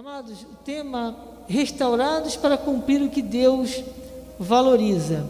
Amados, 0.00 0.44
o 0.44 0.56
tema 0.64 1.14
restaurados 1.46 2.34
para 2.34 2.56
cumprir 2.56 3.02
o 3.02 3.10
que 3.10 3.20
Deus 3.20 3.84
valoriza. 4.38 5.26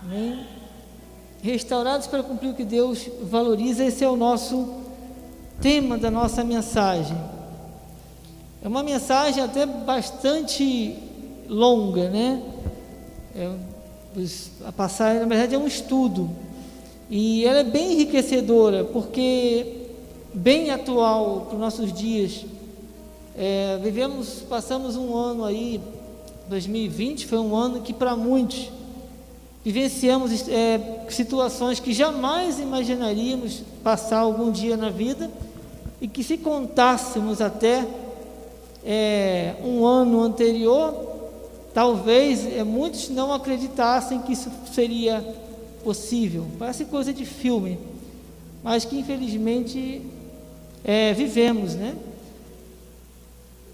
Amém? 0.00 0.46
Restaurados 1.42 2.06
para 2.06 2.22
cumprir 2.22 2.50
o 2.50 2.54
que 2.54 2.64
Deus 2.64 3.10
valoriza, 3.22 3.84
esse 3.84 4.04
é 4.04 4.08
o 4.08 4.14
nosso 4.14 4.72
tema 5.60 5.98
da 5.98 6.08
nossa 6.08 6.44
mensagem. 6.44 7.18
É 8.62 8.68
uma 8.68 8.84
mensagem 8.84 9.42
até 9.42 9.66
bastante 9.66 10.96
longa, 11.48 12.10
né? 12.10 12.40
É, 13.34 13.50
a 14.64 14.70
passagem, 14.70 15.20
na 15.20 15.26
verdade, 15.26 15.56
é 15.56 15.58
um 15.58 15.66
estudo. 15.66 16.30
E 17.10 17.44
ela 17.44 17.58
é 17.58 17.64
bem 17.64 17.94
enriquecedora, 17.94 18.84
porque 18.84 19.88
bem 20.32 20.70
atual 20.70 21.46
para 21.48 21.54
os 21.56 21.60
nossos 21.60 21.92
dias. 21.92 22.51
É, 23.36 23.78
vivemos, 23.82 24.42
passamos 24.48 24.94
um 24.94 25.16
ano 25.16 25.44
aí, 25.44 25.80
2020 26.48 27.26
foi 27.26 27.38
um 27.38 27.56
ano 27.56 27.80
que 27.80 27.92
para 27.92 28.14
muitos 28.14 28.70
vivenciamos 29.64 30.48
é, 30.48 31.06
situações 31.08 31.80
que 31.80 31.92
jamais 31.92 32.58
imaginaríamos 32.58 33.62
passar 33.82 34.18
algum 34.18 34.50
dia 34.50 34.76
na 34.76 34.90
vida 34.90 35.30
e 36.00 36.08
que 36.08 36.22
se 36.22 36.36
contássemos 36.36 37.40
até 37.40 37.86
é, 38.84 39.54
um 39.64 39.86
ano 39.86 40.20
anterior, 40.20 40.94
talvez 41.72 42.44
é, 42.44 42.62
muitos 42.64 43.08
não 43.08 43.32
acreditassem 43.32 44.20
que 44.20 44.32
isso 44.32 44.50
seria 44.74 45.24
possível. 45.82 46.46
Parece 46.58 46.84
coisa 46.84 47.14
de 47.14 47.24
filme, 47.24 47.78
mas 48.62 48.84
que 48.84 48.98
infelizmente 48.98 50.02
é, 50.84 51.14
vivemos, 51.14 51.74
né? 51.74 51.94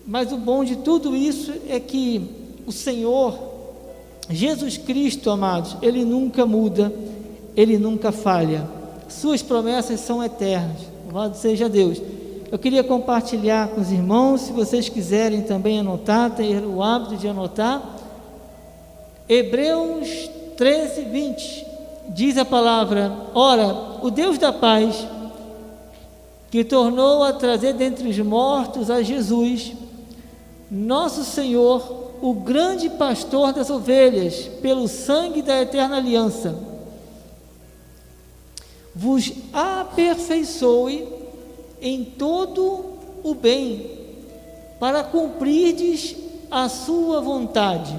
Mas 0.08 0.32
o 0.32 0.38
bom 0.38 0.64
de 0.64 0.76
tudo 0.76 1.14
isso 1.14 1.52
é 1.68 1.78
que 1.78 2.30
o 2.66 2.72
Senhor, 2.72 3.38
Jesus 4.30 4.78
Cristo, 4.78 5.28
amados, 5.28 5.76
Ele 5.82 6.02
nunca 6.02 6.46
muda, 6.46 6.90
Ele 7.54 7.76
nunca 7.76 8.10
falha. 8.10 8.66
Suas 9.06 9.42
promessas 9.42 10.00
são 10.00 10.24
eternas. 10.24 10.78
Louvado 11.04 11.36
seja 11.36 11.68
Deus. 11.68 12.00
Eu 12.50 12.58
queria 12.58 12.82
compartilhar 12.82 13.68
com 13.68 13.82
os 13.82 13.92
irmãos, 13.92 14.40
se 14.40 14.52
vocês 14.52 14.88
quiserem 14.88 15.42
também 15.42 15.80
anotar, 15.80 16.30
ter 16.30 16.64
o 16.64 16.82
hábito 16.82 17.18
de 17.18 17.28
anotar. 17.28 17.82
Hebreus 19.28 20.30
13, 20.56 21.02
20. 21.02 21.66
Diz 22.08 22.38
a 22.38 22.46
palavra: 22.46 23.12
Ora, 23.34 23.98
o 24.02 24.10
Deus 24.10 24.38
da 24.38 24.54
paz, 24.54 25.06
que 26.50 26.64
tornou 26.64 27.22
a 27.22 27.34
trazer 27.34 27.74
dentre 27.74 28.08
os 28.08 28.18
mortos 28.20 28.90
a 28.90 29.02
Jesus, 29.02 29.74
nosso 30.70 31.24
Senhor, 31.24 32.12
o 32.20 32.34
grande 32.34 32.90
pastor 32.90 33.52
das 33.52 33.70
ovelhas, 33.70 34.48
pelo 34.60 34.86
sangue 34.86 35.40
da 35.40 35.62
eterna 35.62 35.96
aliança, 35.96 36.58
vos 38.94 39.32
aperfeiçoe 39.52 41.06
em 41.80 42.04
todo 42.04 42.84
o 43.22 43.34
bem, 43.34 43.98
para 44.78 45.02
cumprirdes 45.02 46.16
a 46.50 46.68
sua 46.68 47.20
vontade, 47.20 47.96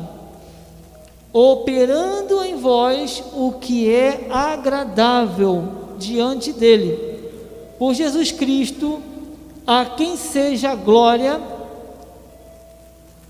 operando 1.32 2.44
em 2.44 2.56
vós 2.56 3.24
o 3.34 3.54
que 3.54 3.90
é 3.90 4.28
agradável 4.30 5.64
diante 5.98 6.52
dele. 6.52 7.20
Por 7.78 7.94
Jesus 7.94 8.32
Cristo, 8.32 9.02
a 9.66 9.86
quem 9.86 10.18
seja 10.18 10.76
glória 10.76 11.40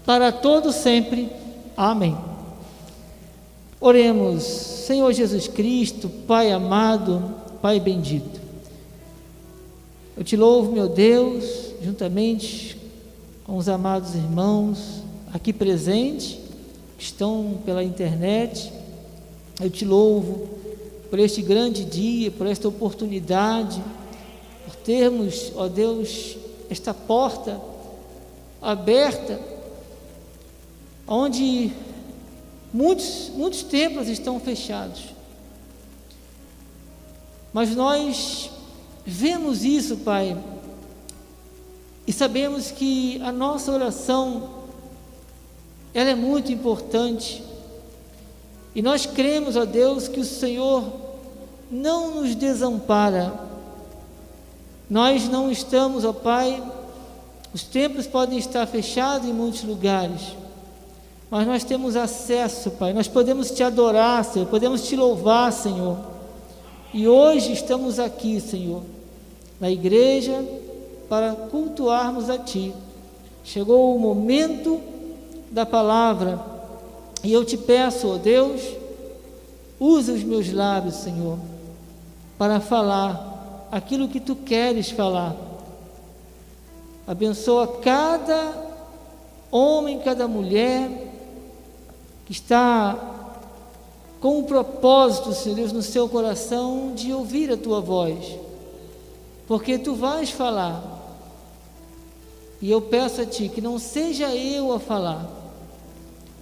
para 0.06 0.32
todo 0.32 0.72
sempre. 0.72 1.30
Amém. 1.76 2.18
Oremos, 3.80 4.44
Senhor 4.44 5.14
Jesus 5.14 5.48
Cristo, 5.48 6.10
Pai 6.28 6.52
amado, 6.52 7.34
Pai 7.62 7.80
bendito. 7.80 8.40
Eu 10.18 10.24
te 10.24 10.36
louvo, 10.36 10.74
meu 10.74 10.90
Deus, 10.90 11.46
juntamente 11.82 12.78
com 13.46 13.56
os 13.56 13.70
amados 13.70 14.16
irmãos 14.16 15.02
aqui 15.34 15.54
presentes, 15.54 16.38
que 16.98 17.04
estão 17.04 17.60
pela 17.66 17.84
internet. 17.84 18.72
Eu 19.62 19.70
te 19.70 19.86
louvo 19.86 20.50
por 21.10 21.20
este 21.20 21.42
grande 21.42 21.86
dia, 21.86 22.30
por 22.32 22.46
esta 22.46 22.68
oportunidade, 22.68 23.82
por 24.66 24.76
termos, 24.76 25.54
ó 25.56 25.68
Deus, 25.68 26.38
esta 26.70 26.94
porta 26.94 27.60
aberta 28.62 29.40
onde 31.12 31.72
muitos, 32.72 33.32
muitos 33.36 33.64
templos 33.64 34.08
estão 34.08 34.40
fechados. 34.40 35.06
Mas 37.52 37.76
nós 37.76 38.52
vemos 39.04 39.64
isso, 39.66 39.98
Pai, 39.98 40.38
e 42.06 42.14
sabemos 42.14 42.70
que 42.70 43.20
a 43.24 43.32
nossa 43.32 43.72
oração 43.72 44.50
ela 45.94 46.12
é 46.12 46.16
muito 46.16 46.52
importante. 46.52 47.44
E 48.76 48.82
nós 48.82 49.08
cremos, 49.08 49.56
ó 49.56 49.66
Deus, 49.66 50.08
que 50.08 50.20
o 50.20 50.26
Senhor 50.26 50.92
não 51.72 52.22
nos 52.22 52.36
desampara. 52.36 53.34
Nós 54.88 55.28
não 55.28 55.52
estamos, 55.52 56.06
ó 56.06 56.14
Pai, 56.14 56.64
os 57.52 57.64
templos 57.64 58.06
podem 58.06 58.38
estar 58.38 58.68
fechados 58.68 59.28
em 59.28 59.34
muitos 59.34 59.64
lugares, 59.64 60.36
mas 61.30 61.46
nós 61.46 61.64
temos 61.64 61.96
acesso, 61.96 62.72
Pai. 62.72 62.92
Nós 62.92 63.08
podemos 63.08 63.52
te 63.52 63.62
adorar, 63.62 64.26
Senhor, 64.26 64.48
podemos 64.48 64.88
te 64.88 64.96
louvar, 64.96 65.54
Senhor. 65.54 65.98
E 66.92 67.08
hoje 67.08 67.54
estamos 67.54 68.00
aqui, 68.00 68.42
Senhor, 68.42 68.82
na 69.60 69.70
igreja 69.70 70.44
para 71.08 71.34
cultuarmos 71.34 72.30
a 72.30 72.38
Ti. 72.38 72.74
Chegou 73.44 73.96
o 73.96 74.00
momento 74.00 74.82
da 75.52 75.66
palavra 75.66 76.40
e 77.24 77.32
eu 77.32 77.46
te 77.46 77.58
peço, 77.58 78.08
ó 78.08 78.18
Deus, 78.18 78.62
usa 79.80 80.14
os 80.14 80.24
meus 80.24 80.52
lábios, 80.52 80.96
Senhor, 80.96 81.38
para 82.40 82.60
falar 82.60 83.68
aquilo 83.72 84.08
que 84.08 84.20
Tu 84.20 84.36
queres 84.36 84.90
falar. 84.90 85.36
Abençoa 87.06 87.68
cada 87.82 88.68
homem, 89.52 90.00
cada 90.00 90.28
mulher 90.28 91.09
que 92.30 92.34
está 92.34 93.42
com 94.22 94.38
o 94.38 94.44
propósito, 94.44 95.34
Senhor 95.34 95.56
Deus, 95.56 95.72
no 95.72 95.82
seu 95.82 96.08
coração 96.08 96.94
de 96.94 97.12
ouvir 97.12 97.52
a 97.52 97.58
tua 97.58 97.82
voz, 97.82 98.24
porque 99.48 99.80
tu 99.80 99.96
vais 99.96 100.30
falar. 100.30 101.18
E 102.62 102.70
eu 102.70 102.82
peço 102.82 103.22
a 103.22 103.26
ti 103.26 103.50
que 103.50 103.60
não 103.60 103.80
seja 103.80 104.36
eu 104.36 104.72
a 104.72 104.80
falar, 104.80 105.28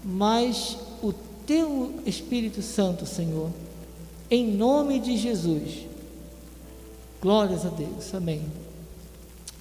mas 0.03 0.75
o 1.01 1.13
teu 1.45 1.93
Espírito 2.05 2.61
Santo, 2.61 3.05
Senhor, 3.05 3.49
em 4.29 4.45
nome 4.45 4.99
de 4.99 5.15
Jesus. 5.15 5.85
Glórias 7.21 7.65
a 7.65 7.69
Deus. 7.69 8.13
Amém. 8.13 8.41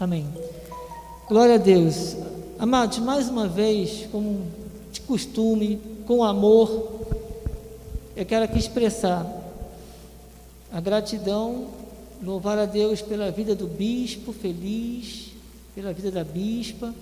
Amém. 0.01 0.27
Glória 1.29 1.55
a 1.55 1.59
Deus. 1.59 2.17
Amados, 2.59 2.99
mais 2.99 3.29
uma 3.29 3.47
vez, 3.47 4.09
como 4.11 4.45
de 4.91 5.03
costume, 5.03 5.79
com 6.07 6.23
amor, 6.23 7.01
eu 8.15 8.25
quero 8.25 8.45
aqui 8.45 8.59
expressar 8.59 9.27
a 10.73 10.81
gratidão, 10.81 11.67
louvar 12.23 12.59
a 12.59 12.65
Deus 12.65 13.03
pela 13.03 13.31
vida 13.31 13.55
do 13.55 13.67
bispo 13.67 14.33
feliz, 14.33 15.33
pela 15.75 15.93
vida 15.93 16.11
da 16.13 16.23
bispa, 16.23 16.95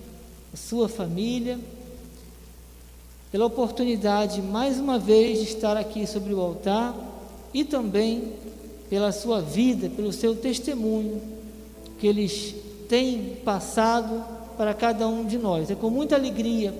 a 0.51 0.57
sua 0.57 0.89
família, 0.89 1.59
pela 3.31 3.45
oportunidade 3.45 4.41
mais 4.41 4.79
uma 4.79 4.97
vez 4.97 5.37
de 5.37 5.45
estar 5.45 5.77
aqui 5.77 6.07
sobre 6.07 6.33
o 6.33 6.41
altar 6.41 6.95
e 7.53 7.63
também 7.63 8.33
pela 8.89 9.11
sua 9.11 9.39
vida, 9.39 9.87
pelo 9.89 10.11
seu 10.11 10.35
testemunho 10.35 11.21
que 11.99 12.07
eles 12.07 12.55
têm 12.89 13.37
passado 13.45 14.23
para 14.57 14.73
cada 14.73 15.07
um 15.07 15.25
de 15.25 15.37
nós. 15.37 15.69
É 15.69 15.75
com 15.75 15.89
muita 15.89 16.15
alegria 16.15 16.73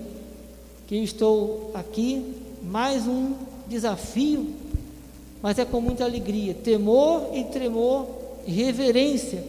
que 0.88 0.96
estou 0.98 1.72
aqui, 1.74 2.36
mais 2.62 3.08
um 3.08 3.34
desafio, 3.68 4.54
mas 5.42 5.58
é 5.58 5.66
com 5.66 5.82
muita 5.82 6.04
alegria, 6.04 6.54
temor 6.54 7.30
e 7.34 7.44
tremor 7.46 8.08
reverência 8.46 9.44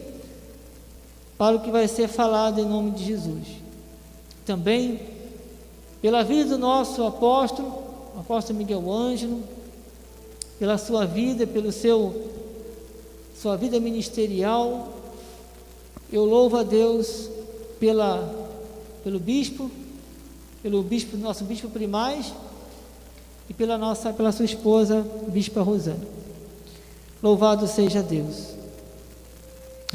para 1.37 1.55
o 1.55 1.61
que 1.61 1.69
vai 1.69 1.87
ser 1.87 2.07
falado 2.07 2.59
em 2.59 2.65
nome 2.65 2.91
de 2.91 3.05
Jesus. 3.05 3.47
Também 4.45 4.99
pela 6.01 6.23
vida 6.23 6.51
do 6.51 6.57
nosso 6.57 7.03
apóstolo, 7.03 7.83
apóstolo 8.17 8.57
Miguel 8.57 8.91
Ângelo, 8.91 9.41
pela 10.57 10.77
sua 10.77 11.05
vida, 11.05 11.45
pelo 11.45 11.71
seu 11.71 12.31
sua 13.39 13.55
vida 13.55 13.79
ministerial, 13.79 14.93
eu 16.11 16.25
louvo 16.25 16.57
a 16.57 16.63
Deus 16.63 17.29
pela 17.79 18.47
pelo 19.03 19.19
bispo, 19.19 19.69
pelo 20.67 20.83
bispo, 20.83 21.15
nosso 21.15 21.45
bispo 21.45 21.69
primaz 21.69 22.33
e 23.49 23.53
pela 23.53 23.77
nossa, 23.77 24.11
pela 24.11 24.33
sua 24.33 24.43
esposa, 24.43 25.01
bispa 25.29 25.61
Rosana. 25.61 26.05
Louvado 27.23 27.65
seja 27.67 28.03
Deus. 28.03 28.49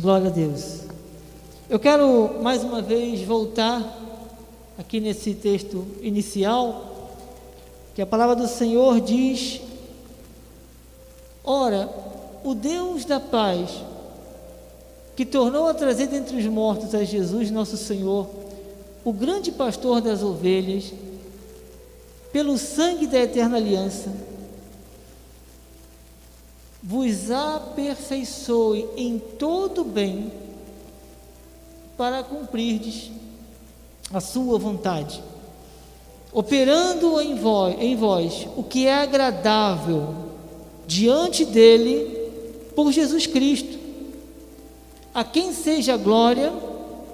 Glória 0.01 0.29
a 0.29 0.31
Deus. 0.31 0.85
Eu 1.69 1.79
quero 1.79 2.43
mais 2.43 2.65
uma 2.65 2.81
vez 2.81 3.21
voltar 3.21 3.83
aqui 4.79 4.99
nesse 4.99 5.35
texto 5.35 5.87
inicial, 6.01 7.11
que 7.95 8.01
a 8.01 8.07
palavra 8.07 8.35
do 8.35 8.49
Senhor 8.49 8.99
diz: 8.99 9.61
Ora, 11.45 11.87
o 12.43 12.55
Deus 12.55 13.05
da 13.05 13.21
paz, 13.21 13.69
que 15.15 15.27
tornou 15.27 15.67
a 15.67 15.75
trazer 15.75 16.07
dentre 16.07 16.35
os 16.35 16.47
mortos 16.47 16.95
a 16.95 17.05
Jesus, 17.05 17.51
nosso 17.51 17.77
Senhor, 17.77 18.42
o 19.05 19.13
grande 19.13 19.51
pastor 19.51 20.01
das 20.01 20.23
ovelhas, 20.23 20.93
pelo 22.33 22.57
sangue 22.57 23.07
da 23.07 23.19
eterna 23.19 23.57
aliança, 23.57 24.13
vos 26.83 27.31
aperfeiçoe 27.31 28.89
em 28.97 29.19
todo 29.19 29.85
bem 29.85 30.33
para 31.97 32.23
cumprirdes 32.23 33.11
a 34.13 34.21
sua 34.21 34.59
vontade, 34.59 35.23
operando 36.33 37.21
em 37.21 37.35
vós, 37.35 37.77
em 37.79 37.95
vós 37.95 38.49
o 38.57 38.63
que 38.63 38.87
é 38.87 38.95
agradável 38.95 40.15
diante 40.87 41.45
dele 41.45 42.31
por 42.75 42.91
Jesus 42.91 43.27
Cristo, 43.27 43.79
a 45.15 45.23
quem 45.23 45.53
seja 45.53 45.97
glória 45.97 46.53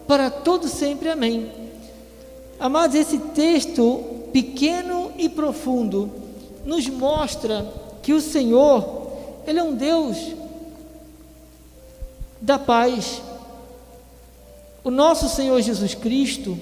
para 0.07 0.31
todo 0.31 0.69
sempre. 0.69 1.09
Amém. 1.11 1.68
Amados, 2.61 2.97
esse 2.97 3.19
texto 3.19 4.05
pequeno 4.33 5.13
e 5.17 5.29
profundo 5.29 6.11
nos 6.65 6.89
mostra 6.89 7.67
que 8.03 8.13
o 8.13 8.21
Senhor, 8.21 9.13
ele 9.47 9.59
é 9.59 9.63
um 9.63 9.75
Deus 9.75 10.17
da 12.41 12.59
paz. 12.59 13.23
O 14.83 14.91
nosso 14.91 15.29
Senhor 15.29 15.61
Jesus 15.61 15.95
Cristo, 15.95 16.59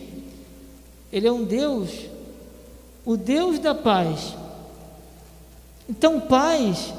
ele 1.13 1.27
é 1.27 1.33
um 1.33 1.45
Deus, 1.45 1.91
o 3.05 3.17
Deus 3.17 3.59
da 3.59 3.75
paz. 3.75 4.35
Então, 5.89 6.21
paz, 6.21 6.93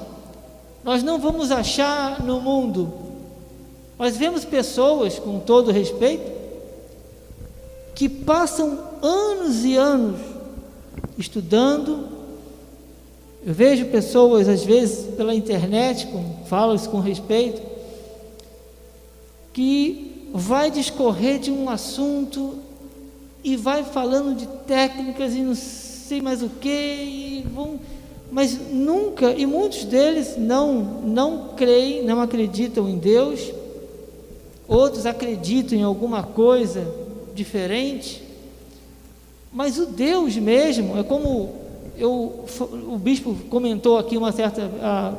nós 0.84 1.04
não 1.04 1.20
vamos 1.20 1.52
achar 1.52 2.24
no 2.24 2.40
mundo. 2.40 2.94
Nós 4.00 4.16
vemos 4.16 4.46
pessoas, 4.46 5.20
com 5.20 5.40
todo 5.40 5.72
respeito, 5.72 6.32
que 7.94 8.08
passam 8.08 8.87
anos 9.02 9.64
e 9.64 9.76
anos 9.76 10.20
estudando. 11.18 12.08
Eu 13.46 13.54
vejo 13.54 13.86
pessoas, 13.86 14.50
às 14.50 14.64
vezes, 14.64 15.16
pela 15.16 15.34
internet, 15.34 16.08
com, 16.08 16.46
falo 16.46 16.76
isso 16.76 16.90
com 16.90 17.00
respeito, 17.00 17.62
que 19.54 20.30
vai 20.34 20.70
discorrer 20.70 21.40
de 21.40 21.52
um 21.52 21.70
assunto 21.70 22.56
e 23.44 23.56
vai 23.56 23.84
falando 23.84 24.36
de 24.36 24.46
técnicas 24.68 25.34
e 25.34 25.40
não 25.40 25.56
sei 25.56 26.22
mais 26.22 26.44
o 26.44 26.50
que, 26.50 27.46
vão, 27.54 27.80
mas 28.32 28.60
nunca, 28.72 29.32
e 29.32 29.46
muitos 29.46 29.86
deles 29.86 30.36
não, 30.38 30.74
não 30.84 31.50
creem, 31.56 32.04
não 32.04 32.22
acreditam 32.22 32.90
em 32.90 32.98
Deus, 32.98 33.54
outros 34.68 35.06
acreditam 35.06 35.78
em 35.78 35.84
alguma 35.84 36.24
coisa 36.24 36.86
diferente, 37.34 38.27
mas 39.52 39.78
o 39.78 39.86
Deus 39.86 40.36
mesmo, 40.38 40.98
é 40.98 41.04
como 41.04 41.54
eu, 41.98 42.46
o 42.90 42.98
bispo 42.98 43.36
comentou 43.50 43.98
aqui 43.98 44.18
uma 44.18 44.32
certa 44.32 44.70
a, 44.82 45.14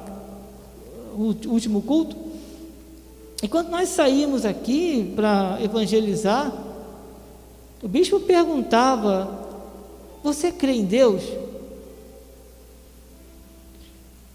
o 1.16 1.34
último 1.48 1.82
culto, 1.82 2.16
e 3.42 3.46
quando 3.48 3.69
nós 3.69 3.88
saímos 3.90 4.44
aqui 4.44 5.12
para 5.14 5.58
evangelizar, 5.62 6.52
o 7.82 7.86
bispo 7.86 8.19
perguntava: 8.19 9.46
Você 10.22 10.50
crê 10.50 10.72
em 10.72 10.84
Deus? 10.84 11.22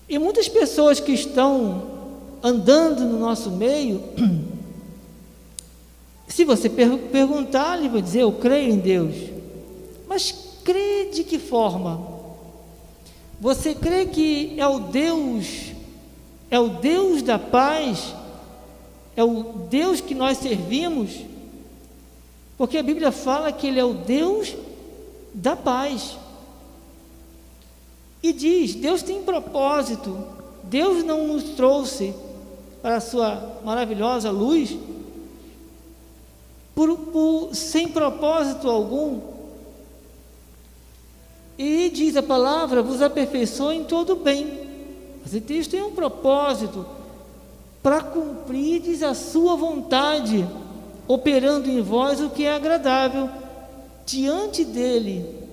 E 0.08 0.18
muitas 0.18 0.48
pessoas 0.48 1.00
que 1.00 1.12
estão 1.12 1.84
andando 2.42 3.04
no 3.04 3.20
nosso 3.20 3.52
meio, 3.52 4.02
se 6.28 6.46
você 6.46 6.70
per 6.70 6.98
perguntar, 7.12 7.78
ele 7.78 7.90
vai 7.90 8.02
dizer: 8.02 8.22
Eu 8.22 8.32
creio 8.32 8.72
em 8.72 8.80
Deus. 8.80 9.33
Mas 10.14 10.32
crê 10.64 11.06
de 11.12 11.24
que 11.24 11.40
forma? 11.40 12.00
Você 13.42 13.74
crê 13.74 14.06
que 14.06 14.54
é 14.60 14.68
o 14.68 14.78
Deus, 14.78 15.72
é 16.52 16.60
o 16.60 16.70
Deus 16.70 17.24
da 17.24 17.40
paz, 17.40 18.14
é 19.16 19.24
o 19.24 19.42
Deus 19.72 20.02
que 20.02 20.14
nós 20.14 20.38
servimos? 20.38 21.10
Porque 22.56 22.78
a 22.78 22.84
Bíblia 22.84 23.12
fala 23.12 23.52
que 23.52 23.66
Ele 23.66 23.80
é 23.80 23.84
o 23.84 23.96
Deus 23.96 24.56
da 25.34 25.56
paz. 25.56 26.16
E 28.22 28.32
diz: 28.32 28.76
Deus 28.76 29.02
tem 29.02 29.24
propósito, 29.24 30.16
Deus 30.66 31.04
não 31.04 31.28
nos 31.28 31.56
trouxe 31.56 32.14
para 32.84 32.98
a 32.98 33.02
Sua 33.02 33.62
maravilhosa 33.66 34.30
luz 34.30 34.78
por, 36.76 36.96
por, 37.00 37.56
sem 37.56 37.88
propósito 37.88 38.70
algum. 38.70 39.33
E 41.58 41.90
diz 41.90 42.16
a 42.16 42.24
palavra: 42.24 42.82
vos 42.82 43.02
aperfeiçoe 43.02 43.78
em 43.78 43.84
todo 43.84 44.16
bem. 44.16 44.64
Mas 45.22 45.32
Deus 45.42 45.68
tem 45.68 45.82
um 45.82 45.92
propósito 45.92 46.86
para 47.82 48.02
cumprir 48.02 49.04
a 49.04 49.14
sua 49.14 49.56
vontade 49.56 50.48
operando 51.08 51.70
em 51.70 51.82
vós 51.82 52.22
o 52.22 52.30
que 52.30 52.46
é 52.46 52.54
agradável 52.54 53.30
diante 54.06 54.64
dele. 54.64 55.44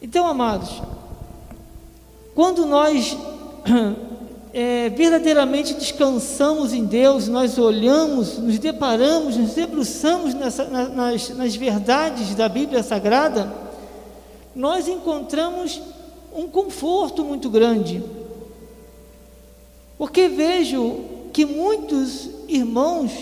Então, 0.00 0.26
amados, 0.26 0.82
quando 2.34 2.66
nós 2.66 3.16
é, 4.52 4.88
verdadeiramente 4.90 5.74
descansamos 5.74 6.72
em 6.72 6.84
Deus, 6.84 7.28
nós 7.28 7.58
olhamos, 7.58 8.38
nos 8.38 8.58
deparamos, 8.58 9.36
nos 9.36 9.54
debruçamos 9.54 10.34
nessa, 10.34 10.64
nas, 10.64 11.28
nas 11.30 11.54
verdades 11.54 12.34
da 12.34 12.48
Bíblia 12.48 12.82
Sagrada, 12.82 13.61
nós 14.54 14.88
encontramos 14.88 15.80
um 16.34 16.46
conforto 16.46 17.24
muito 17.24 17.50
grande. 17.50 18.02
Porque 19.98 20.28
vejo 20.28 21.00
que 21.32 21.44
muitos 21.44 22.28
irmãos 22.48 23.12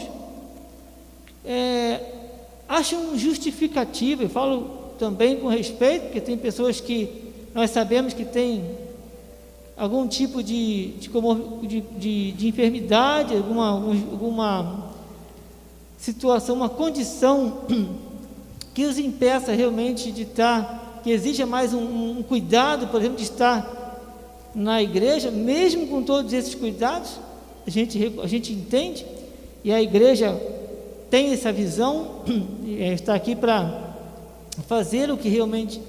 é, 1.44 2.00
acham 2.68 3.16
justificativa, 3.18 4.25
e 4.25 4.28
falo 4.28 4.78
também 4.99 5.38
com 5.38 5.49
respeito, 5.49 6.04
porque 6.04 6.20
tem 6.20 6.37
pessoas 6.37 6.80
que 6.80 7.32
nós 7.54 7.70
sabemos 7.70 8.12
que 8.12 8.25
têm 8.25 8.64
algum 9.76 10.06
tipo 10.06 10.42
de, 10.42 10.92
de, 10.99 11.08
de, 11.66 11.80
de, 11.80 12.32
de 12.32 12.49
enfermidade, 12.49 13.34
alguma, 13.34 13.70
alguma 13.70 14.90
situação, 15.99 16.54
uma 16.54 16.68
condição 16.68 17.62
que 18.75 18.84
os 18.84 18.99
impeça 18.99 19.52
realmente 19.52 20.12
de 20.12 20.22
estar, 20.22 20.89
que 21.02 21.11
exija 21.11 21.47
mais 21.47 21.73
um, 21.73 22.19
um 22.19 22.23
cuidado, 22.23 22.88
por 22.88 23.00
exemplo, 23.00 23.16
de 23.16 23.25
estar 23.25 23.80
na 24.54 24.83
igreja, 24.83 25.30
mesmo 25.30 25.87
com 25.87 26.02
todos 26.02 26.33
esses 26.33 26.54
cuidados, 26.54 27.19
a 27.66 27.71
gente, 27.71 28.21
a 28.23 28.26
gente 28.26 28.52
entende, 28.52 29.07
e 29.62 29.73
a 29.73 29.80
igreja 29.80 30.38
tem 31.11 31.33
essa 31.33 31.52
visão, 31.52 32.23
é, 32.78 32.92
está 32.92 33.14
aqui 33.14 33.35
para 33.35 33.95
fazer 34.66 35.11
o 35.11 35.16
que 35.16 35.28
realmente 35.28 35.80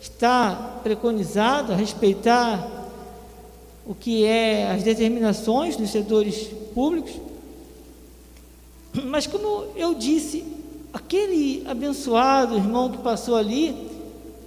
está 0.00 0.80
preconizado, 0.82 1.72
a 1.72 1.76
respeitar 1.76 2.70
o 3.86 3.94
que 3.94 4.24
é 4.24 4.70
as 4.70 4.82
determinações 4.82 5.76
dos 5.76 5.90
setores 5.90 6.48
públicos. 6.74 7.12
Mas 9.04 9.26
como 9.26 9.66
eu 9.76 9.94
disse, 9.94 10.44
aquele 10.92 11.64
abençoado 11.66 12.56
irmão 12.56 12.90
que 12.90 12.98
passou 12.98 13.36
ali, 13.36 13.93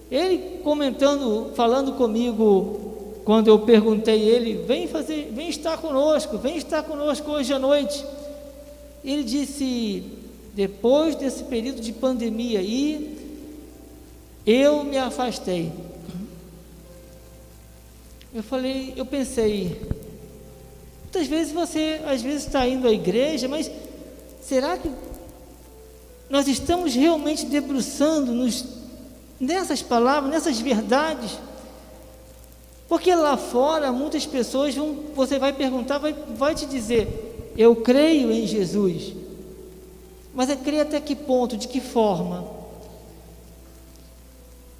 ele 0.09 0.59
comentando, 0.63 1.51
falando 1.55 1.93
comigo, 1.93 3.21
quando 3.25 3.49
eu 3.49 3.59
perguntei 3.59 4.21
ele, 4.21 4.63
vem 4.65 4.87
fazer, 4.87 5.31
vem 5.33 5.49
estar 5.49 5.77
conosco, 5.77 6.37
vem 6.37 6.57
estar 6.57 6.83
conosco 6.83 7.29
hoje 7.31 7.53
à 7.53 7.59
noite. 7.59 8.05
Ele 9.03 9.23
disse: 9.23 10.03
depois 10.53 11.15
desse 11.15 11.43
período 11.43 11.81
de 11.81 11.91
pandemia 11.91 12.59
aí, 12.59 13.17
eu 14.45 14.83
me 14.83 14.97
afastei. 14.97 15.71
Eu 18.33 18.43
falei, 18.43 18.93
eu 18.95 19.05
pensei, 19.05 19.81
muitas 21.03 21.27
vezes 21.27 21.51
você, 21.51 22.01
às 22.05 22.21
vezes 22.21 22.45
está 22.45 22.67
indo 22.67 22.87
à 22.87 22.91
igreja, 22.91 23.47
mas 23.47 23.69
será 24.41 24.77
que 24.77 24.89
nós 26.29 26.47
estamos 26.47 26.93
realmente 26.93 27.45
debruçando 27.45 28.33
nos, 28.33 28.76
nessas 29.39 29.81
palavras, 29.81 30.31
nessas 30.31 30.59
verdades. 30.59 31.37
Porque 32.87 33.13
lá 33.13 33.35
fora 33.35 33.91
muitas 33.91 34.25
pessoas 34.25 34.75
vão, 34.75 34.95
você 35.15 35.37
vai 35.37 35.51
perguntar, 35.53 35.97
vai, 35.97 36.13
vai 36.35 36.55
te 36.55 36.65
dizer, 36.65 37.51
eu 37.57 37.75
creio 37.75 38.31
em 38.31 38.47
Jesus. 38.47 39.13
Mas 40.33 40.49
é 40.49 40.55
crer 40.55 40.81
até 40.81 40.99
que 41.01 41.15
ponto, 41.15 41.57
de 41.57 41.67
que 41.67 41.81
forma? 41.81 42.45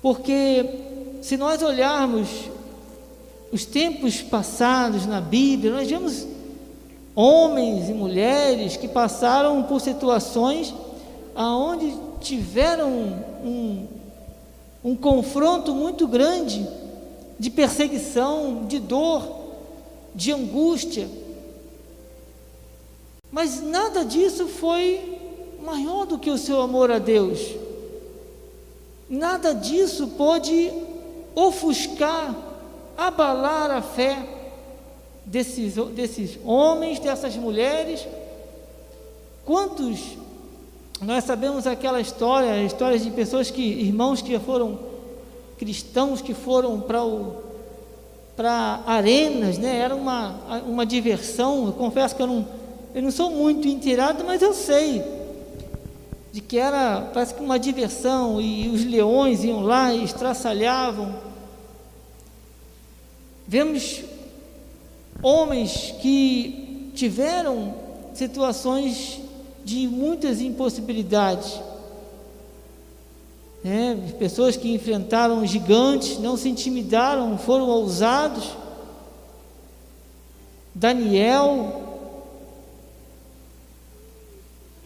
Porque 0.02 0.66
se 1.22 1.36
nós 1.36 1.62
olharmos 1.62 2.30
os 3.52 3.66
tempos 3.66 4.22
passados 4.22 5.06
na 5.06 5.20
Bíblia, 5.20 5.72
nós 5.72 5.90
vemos 5.90 6.28
homens 7.16 7.90
e 7.90 7.94
mulheres 7.94 8.78
que 8.78 8.88
passaram 8.88 9.64
por 9.64 9.82
situações 9.82 10.74
aonde 11.36 11.94
tiveram 12.22 12.90
um, 13.44 13.88
um 14.84 14.96
confronto 14.96 15.74
muito 15.74 16.08
grande 16.08 16.68
de 17.40 17.50
perseguição, 17.50 18.66
de 18.66 18.80
dor, 18.80 19.28
de 20.14 20.32
angústia. 20.32 21.08
Mas 23.32 23.62
nada 23.62 24.04
disso 24.04 24.48
foi 24.48 25.20
maior 25.62 26.06
do 26.06 26.18
que 26.18 26.30
o 26.30 26.38
seu 26.38 26.62
amor 26.62 26.90
a 26.90 27.00
Deus. 27.00 27.40
Nada 29.10 29.54
disso 29.54 30.08
pode 30.18 30.72
ofuscar, 31.36 32.36
abalar 32.98 33.70
a 33.72 33.82
fé 33.82 34.18
desses, 35.26 35.76
desses 35.94 36.40
homens, 36.44 37.00
dessas 37.00 37.36
mulheres. 37.36 38.08
Quantos 39.46 40.18
nós 41.02 41.24
sabemos 41.24 41.68
aquela 41.68 42.02
história, 42.02 42.64
histórias 42.64 43.04
de 43.04 43.12
pessoas 43.12 43.52
que, 43.52 43.62
irmãos 43.62 44.22
que 44.22 44.38
foram 44.40 44.80
cristãos 45.58 46.22
que 46.22 46.34
foram 46.34 46.80
para 46.80 47.04
o 47.04 47.48
para 48.36 48.84
arenas, 48.86 49.58
né? 49.58 49.78
Era 49.78 49.96
uma, 49.96 50.62
uma 50.68 50.86
diversão. 50.86 51.66
Eu 51.66 51.74
confesso 51.74 52.16
que 52.16 52.22
eu 52.22 52.28
não, 52.28 52.48
eu 52.94 53.02
não 53.02 53.10
sou 53.10 53.32
muito 53.32 53.68
inteirado, 53.68 54.24
mas 54.24 54.44
eu 54.44 54.54
sei 54.54 55.04
de 56.32 56.40
que 56.40 56.60
era 56.60 57.02
parece 57.12 57.34
que 57.34 57.42
uma 57.42 57.58
diversão 57.58 58.40
e 58.40 58.70
os 58.70 58.86
leões 58.86 59.44
iam 59.44 59.62
lá 59.62 59.92
e 59.92 60.04
estraçalhavam. 60.04 61.16
Vemos 63.48 64.04
homens 65.24 65.96
que 66.00 66.92
tiveram 66.94 67.74
situações 68.14 69.20
de 69.68 69.86
muitas 69.86 70.40
impossibilidades. 70.40 71.60
Né? 73.62 74.14
Pessoas 74.18 74.56
que 74.56 74.74
enfrentaram 74.74 75.46
gigantes, 75.46 76.20
não 76.20 76.38
se 76.38 76.48
intimidaram, 76.48 77.38
foram 77.38 77.68
ousados. 77.68 78.46
Daniel. 80.74 81.82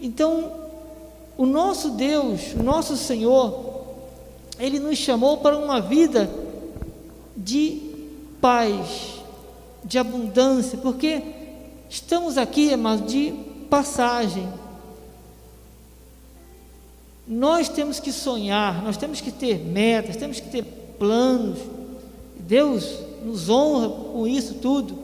Então, 0.02 0.52
o 1.38 1.46
nosso 1.46 1.92
Deus, 1.92 2.54
o 2.60 2.64
nosso 2.64 2.98
Senhor, 2.98 3.84
Ele 4.58 4.80
nos 4.80 4.98
chamou 4.98 5.38
para 5.38 5.60
uma 5.60 5.80
vida 5.80 6.28
de 7.38 7.84
paz, 8.42 9.14
de 9.84 10.00
abundância, 10.00 10.80
porque 10.80 11.22
estamos 11.88 12.36
aqui, 12.36 12.76
mas 12.76 13.06
de 13.06 13.32
passagem. 13.70 14.61
Nós 17.28 17.70
temos 17.70 18.00
que 18.00 18.12
sonhar, 18.12 18.84
nós 18.84 18.98
temos 18.98 19.22
que 19.22 19.32
ter 19.32 19.60
metas, 19.60 20.16
temos 20.16 20.40
que 20.40 20.50
ter 20.50 20.64
planos. 20.98 21.60
Deus 22.38 23.00
nos 23.24 23.50
honra 23.50 23.90
com 23.90 24.28
isso 24.28 24.56
tudo. 24.56 24.98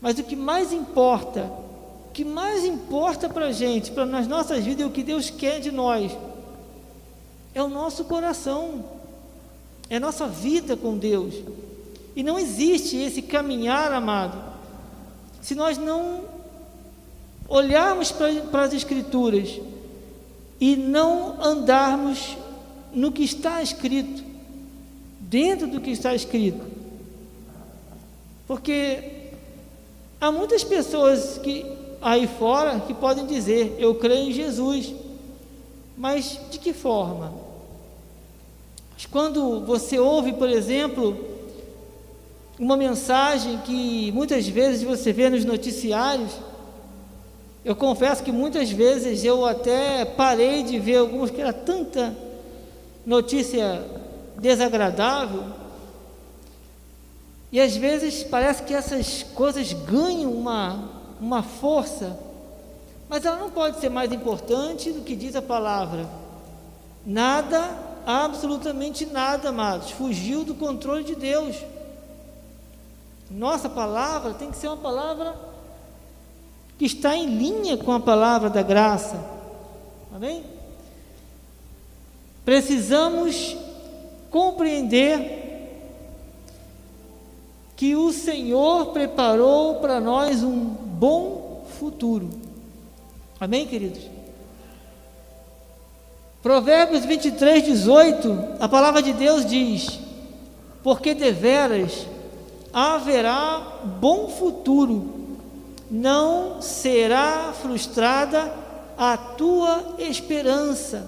Mas 0.00 0.18
o 0.18 0.24
que 0.24 0.36
mais 0.36 0.72
importa 0.72 1.50
que 2.16 2.24
mais 2.24 2.64
importa 2.64 3.28
para 3.28 3.48
a 3.48 3.52
gente, 3.52 3.90
para 3.90 4.06
nas 4.06 4.26
nossas 4.26 4.64
vidas, 4.64 4.86
é 4.86 4.86
o 4.86 4.90
que 4.90 5.02
Deus 5.02 5.28
quer 5.28 5.60
de 5.60 5.70
nós. 5.70 6.16
É 7.54 7.62
o 7.62 7.68
nosso 7.68 8.04
coração, 8.06 8.86
é 9.90 9.96
a 9.96 10.00
nossa 10.00 10.26
vida 10.26 10.78
com 10.78 10.96
Deus. 10.96 11.34
E 12.16 12.22
não 12.22 12.38
existe 12.38 12.96
esse 12.96 13.20
caminhar, 13.20 13.92
amado, 13.92 14.42
se 15.42 15.54
nós 15.54 15.76
não 15.76 16.22
olharmos 17.46 18.10
para 18.10 18.62
as 18.62 18.72
Escrituras 18.72 19.60
e 20.60 20.76
não 20.76 21.42
andarmos 21.42 22.36
no 22.92 23.12
que 23.12 23.22
está 23.22 23.62
escrito, 23.62 24.24
dentro 25.20 25.66
do 25.66 25.80
que 25.80 25.90
está 25.90 26.14
escrito. 26.14 26.64
Porque 28.46 29.30
há 30.20 30.30
muitas 30.30 30.64
pessoas 30.64 31.38
que 31.38 31.66
aí 32.00 32.26
fora 32.26 32.80
que 32.80 32.94
podem 32.94 33.26
dizer: 33.26 33.76
Eu 33.78 33.94
creio 33.96 34.30
em 34.30 34.32
Jesus. 34.32 34.94
Mas 35.96 36.38
de 36.50 36.58
que 36.58 36.72
forma? 36.74 37.32
Mas 38.92 39.06
quando 39.06 39.64
você 39.64 39.98
ouve, 39.98 40.32
por 40.34 40.48
exemplo, 40.48 41.16
uma 42.58 42.76
mensagem 42.76 43.58
que 43.58 44.12
muitas 44.12 44.46
vezes 44.46 44.82
você 44.82 45.12
vê 45.12 45.28
nos 45.28 45.44
noticiários, 45.44 46.32
eu 47.66 47.74
confesso 47.74 48.22
que 48.22 48.30
muitas 48.30 48.70
vezes 48.70 49.24
eu 49.24 49.44
até 49.44 50.04
parei 50.04 50.62
de 50.62 50.78
ver 50.78 50.98
algumas 50.98 51.32
que 51.32 51.40
era 51.40 51.52
tanta 51.52 52.16
notícia 53.04 53.84
desagradável. 54.38 55.42
E 57.50 57.60
às 57.60 57.76
vezes 57.76 58.22
parece 58.22 58.62
que 58.62 58.72
essas 58.72 59.24
coisas 59.24 59.72
ganham 59.72 60.32
uma 60.32 60.94
uma 61.20 61.42
força, 61.42 62.16
mas 63.08 63.24
ela 63.24 63.36
não 63.36 63.50
pode 63.50 63.80
ser 63.80 63.88
mais 63.88 64.12
importante 64.12 64.92
do 64.92 65.00
que 65.00 65.16
diz 65.16 65.34
a 65.34 65.42
palavra. 65.42 66.08
Nada, 67.04 67.68
absolutamente 68.06 69.06
nada, 69.06 69.48
amados, 69.48 69.90
fugiu 69.90 70.44
do 70.44 70.54
controle 70.54 71.02
de 71.02 71.16
Deus. 71.16 71.56
Nossa 73.28 73.68
palavra 73.68 74.34
tem 74.34 74.52
que 74.52 74.56
ser 74.56 74.68
uma 74.68 74.76
palavra 74.76 75.34
que 76.78 76.84
está 76.84 77.16
em 77.16 77.26
linha 77.26 77.76
com 77.76 77.92
a 77.92 78.00
palavra 78.00 78.50
da 78.50 78.62
graça. 78.62 79.18
Amém? 80.14 80.44
Precisamos 82.44 83.56
compreender 84.30 85.46
que 87.76 87.94
o 87.94 88.12
Senhor 88.12 88.86
preparou 88.86 89.76
para 89.76 90.00
nós 90.00 90.42
um 90.42 90.60
bom 90.60 91.66
futuro. 91.78 92.30
Amém, 93.38 93.66
queridos? 93.66 94.02
Provérbios 96.42 97.04
23, 97.04 97.64
18, 97.64 98.56
a 98.60 98.68
palavra 98.68 99.02
de 99.02 99.12
Deus 99.12 99.44
diz: 99.44 99.98
Porque 100.82 101.12
deveras 101.12 102.06
haverá 102.72 103.80
bom 104.00 104.28
futuro, 104.28 105.15
não 105.90 106.60
será 106.60 107.52
frustrada 107.52 108.52
a 108.96 109.16
tua 109.16 109.96
esperança. 109.98 111.06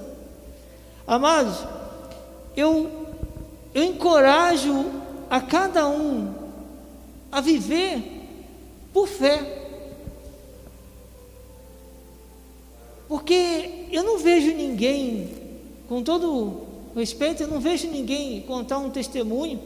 Amados, 1.07 1.67
eu, 2.57 2.91
eu 3.75 3.83
encorajo 3.83 4.87
a 5.31 5.41
cada 5.41 5.89
um 5.89 6.35
a 7.31 7.41
viver 7.41 8.03
por 8.93 9.09
fé. 9.09 9.67
Porque 13.09 13.87
eu 13.91 14.03
não 14.03 14.19
vejo 14.19 14.53
ninguém, 14.55 15.31
com 15.89 16.03
todo 16.03 16.67
respeito, 16.95 17.43
eu 17.43 17.49
não 17.49 17.61
vejo 17.61 17.89
ninguém 17.89 18.43
contar 18.43 18.79
um 18.79 18.91
testemunho 18.91 19.61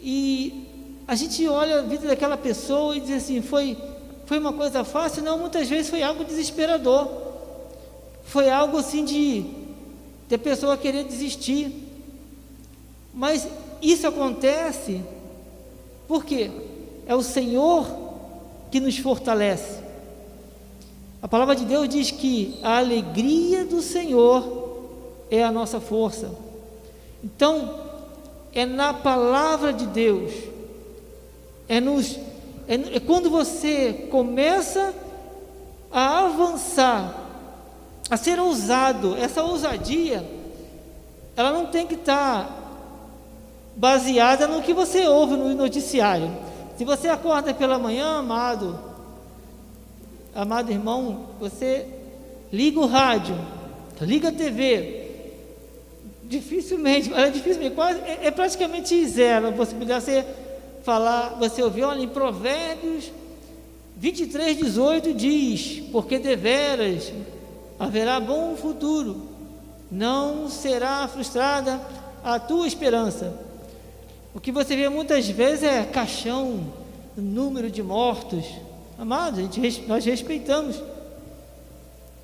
e 0.00 0.66
a 1.12 1.14
gente 1.14 1.46
olha 1.46 1.80
a 1.80 1.82
vida 1.82 2.08
daquela 2.08 2.38
pessoa 2.38 2.96
e 2.96 3.00
diz 3.00 3.22
assim: 3.22 3.42
foi, 3.42 3.76
foi 4.24 4.38
uma 4.38 4.54
coisa 4.54 4.82
fácil? 4.82 5.22
Não, 5.22 5.36
muitas 5.36 5.68
vezes 5.68 5.90
foi 5.90 6.02
algo 6.02 6.24
desesperador. 6.24 7.06
Foi 8.24 8.48
algo 8.48 8.78
assim 8.78 9.04
de, 9.04 9.44
de 10.26 10.34
a 10.34 10.38
pessoa 10.38 10.74
querer 10.74 11.04
desistir. 11.04 11.70
Mas 13.12 13.46
isso 13.82 14.06
acontece 14.06 15.02
porque 16.08 16.50
é 17.06 17.14
o 17.14 17.22
Senhor 17.22 17.86
que 18.70 18.80
nos 18.80 18.96
fortalece. 18.96 19.82
A 21.20 21.28
palavra 21.28 21.54
de 21.54 21.66
Deus 21.66 21.90
diz 21.90 22.10
que 22.10 22.58
a 22.62 22.78
alegria 22.78 23.66
do 23.66 23.82
Senhor 23.82 24.88
é 25.30 25.44
a 25.44 25.52
nossa 25.52 25.78
força. 25.78 26.30
Então, 27.22 27.80
é 28.54 28.64
na 28.64 28.94
palavra 28.94 29.74
de 29.74 29.84
Deus, 29.84 30.51
é, 31.68 31.80
nos, 31.80 32.18
é, 32.68 32.74
é 32.96 33.00
quando 33.00 33.30
você 33.30 34.08
começa 34.10 34.94
a 35.90 36.26
avançar 36.26 37.22
a 38.10 38.16
ser 38.16 38.38
ousado. 38.38 39.16
Essa 39.16 39.42
ousadia, 39.42 40.24
ela 41.36 41.52
não 41.52 41.66
tem 41.66 41.86
que 41.86 41.94
estar 41.94 42.46
tá 42.46 42.62
baseada 43.76 44.46
no 44.46 44.62
que 44.62 44.74
você 44.74 45.06
ouve 45.06 45.36
no 45.36 45.54
noticiário. 45.54 46.30
Se 46.76 46.84
você 46.84 47.08
acorda 47.08 47.54
pela 47.54 47.78
manhã, 47.78 48.18
amado, 48.18 48.78
amado 50.34 50.70
irmão, 50.70 51.26
você 51.38 51.86
liga 52.52 52.80
o 52.80 52.86
rádio, 52.86 53.36
liga 54.00 54.28
a 54.28 54.32
TV. 54.32 55.00
Dificilmente, 56.24 57.12
é 57.14 57.70
quase, 57.70 58.00
é, 58.00 58.26
é 58.26 58.30
praticamente 58.30 59.06
zero 59.06 59.48
a 59.48 59.52
possibilidade 59.52 60.04
de 60.04 60.10
você 60.12 60.26
falar, 60.82 61.36
você 61.38 61.62
ouvir, 61.62 61.84
olha, 61.84 62.02
em 62.02 62.08
Provérbios 62.08 63.10
23, 63.96 64.56
18 64.56 65.14
diz, 65.14 65.82
porque 65.92 66.18
deveras 66.18 67.12
haverá 67.78 68.18
bom 68.18 68.56
futuro, 68.56 69.28
não 69.90 70.48
será 70.48 71.06
frustrada 71.06 71.80
a 72.24 72.38
tua 72.38 72.66
esperança. 72.66 73.32
O 74.34 74.40
que 74.40 74.50
você 74.50 74.74
vê 74.74 74.88
muitas 74.88 75.28
vezes 75.28 75.64
é 75.64 75.84
caixão, 75.84 76.60
número 77.16 77.70
de 77.70 77.82
mortos. 77.82 78.44
Amados, 78.98 79.38
a 79.38 79.42
gente, 79.42 79.82
nós 79.86 80.04
respeitamos. 80.04 80.82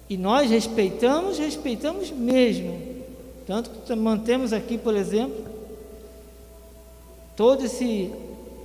E 0.08 0.16
nós 0.16 0.50
respeitamos, 0.50 1.38
respeitamos 1.38 2.10
mesmo. 2.10 2.80
Tanto 3.46 3.70
que 3.70 3.94
mantemos 3.94 4.52
aqui, 4.52 4.78
por 4.78 4.96
exemplo, 4.96 5.44
todo 7.36 7.64
esse, 7.64 8.10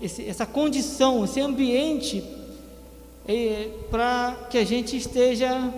esse 0.03 0.27
essa 0.27 0.45
condição, 0.45 1.24
esse 1.24 1.39
ambiente 1.39 2.24
é, 3.27 3.69
para 3.89 4.48
que 4.50 4.57
a 4.57 4.65
gente 4.65 4.98
esteja 4.98 5.74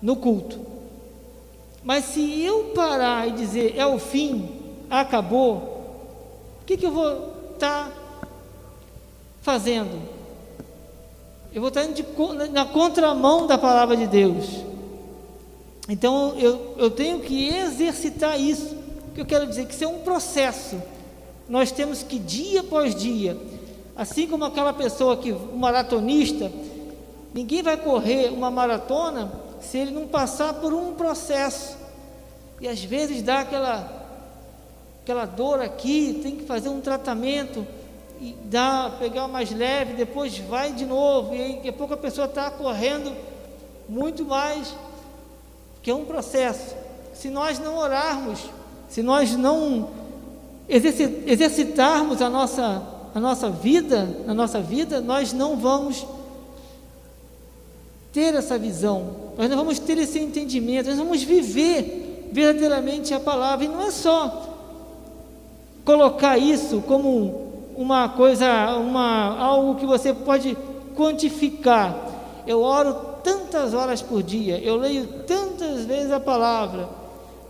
no 0.00 0.16
culto. 0.16 0.58
Mas 1.84 2.06
se 2.06 2.42
eu 2.42 2.72
parar 2.74 3.28
e 3.28 3.32
dizer 3.32 3.74
é 3.76 3.86
o 3.86 3.98
fim, 3.98 4.48
acabou, 4.88 5.56
o 6.62 6.64
que, 6.64 6.76
que 6.76 6.86
eu 6.86 6.92
vou 6.92 7.34
estar 7.52 7.90
tá 7.90 8.28
fazendo? 9.42 10.00
Eu 11.52 11.60
vou 11.60 11.68
estar 11.68 11.82
tá 11.82 11.92
de, 11.92 12.04
na 12.50 12.64
contramão 12.64 13.46
da 13.46 13.58
palavra 13.58 13.94
de 13.94 14.06
Deus. 14.06 14.46
Então 15.86 16.34
eu, 16.38 16.74
eu 16.78 16.90
tenho 16.90 17.20
que 17.20 17.48
exercitar 17.48 18.40
isso. 18.40 18.74
O 19.08 19.14
que 19.14 19.20
eu 19.20 19.26
quero 19.26 19.46
dizer 19.46 19.66
que 19.66 19.74
isso 19.74 19.84
é 19.84 19.88
um 19.88 19.98
processo. 19.98 20.80
Nós 21.52 21.70
temos 21.70 22.02
que 22.02 22.18
dia 22.18 22.60
após 22.60 22.94
dia, 22.94 23.36
assim 23.94 24.26
como 24.26 24.42
aquela 24.42 24.72
pessoa 24.72 25.18
que, 25.18 25.30
um 25.30 25.58
maratonista, 25.58 26.50
ninguém 27.34 27.62
vai 27.62 27.76
correr 27.76 28.30
uma 28.30 28.50
maratona 28.50 29.30
se 29.60 29.76
ele 29.76 29.90
não 29.90 30.06
passar 30.06 30.54
por 30.54 30.72
um 30.72 30.94
processo. 30.94 31.76
E 32.58 32.66
às 32.66 32.82
vezes 32.82 33.20
dá 33.20 33.40
aquela 33.40 34.00
aquela 35.02 35.26
dor 35.26 35.60
aqui, 35.60 36.20
tem 36.22 36.36
que 36.36 36.44
fazer 36.44 36.70
um 36.70 36.80
tratamento 36.80 37.66
e 38.18 38.34
dá, 38.44 38.90
pegar 38.98 39.28
mais 39.28 39.50
leve, 39.50 39.92
depois 39.92 40.38
vai 40.38 40.72
de 40.72 40.86
novo, 40.86 41.34
e 41.34 41.42
aí 41.42 41.52
daqui 41.56 41.68
a 41.68 41.72
pouco 41.74 41.92
a 41.92 41.98
pessoa 41.98 42.28
está 42.28 42.50
correndo 42.50 43.14
muito 43.86 44.24
mais, 44.24 44.74
que 45.82 45.90
é 45.90 45.94
um 45.94 46.06
processo. 46.06 46.74
Se 47.12 47.28
nós 47.28 47.58
não 47.58 47.76
orarmos, 47.76 48.40
se 48.88 49.02
nós 49.02 49.36
não 49.36 50.00
exercitarmos 50.68 52.22
a 52.22 52.30
nossa, 52.30 52.82
a 53.14 53.20
nossa 53.20 53.50
vida, 53.50 54.08
a 54.26 54.34
nossa 54.34 54.60
vida, 54.60 55.00
nós 55.00 55.32
não 55.32 55.56
vamos 55.56 56.06
ter 58.12 58.34
essa 58.34 58.58
visão, 58.58 59.32
nós 59.36 59.48
não 59.48 59.56
vamos 59.56 59.78
ter 59.78 59.96
esse 59.98 60.18
entendimento, 60.18 60.88
nós 60.88 60.98
vamos 60.98 61.22
viver 61.22 62.28
verdadeiramente 62.30 63.12
a 63.14 63.20
palavra, 63.20 63.64
e 63.64 63.68
não 63.68 63.82
é 63.82 63.90
só 63.90 64.48
colocar 65.84 66.38
isso 66.38 66.82
como 66.86 67.52
uma 67.76 68.08
coisa, 68.08 68.76
uma, 68.76 69.36
algo 69.38 69.76
que 69.76 69.86
você 69.86 70.12
pode 70.12 70.56
quantificar. 70.94 72.10
Eu 72.46 72.62
oro 72.62 72.94
tantas 73.22 73.72
horas 73.72 74.02
por 74.02 74.22
dia, 74.22 74.58
eu 74.58 74.76
leio 74.76 75.06
tantas 75.26 75.84
vezes 75.84 76.10
a 76.10 76.20
palavra. 76.20 76.88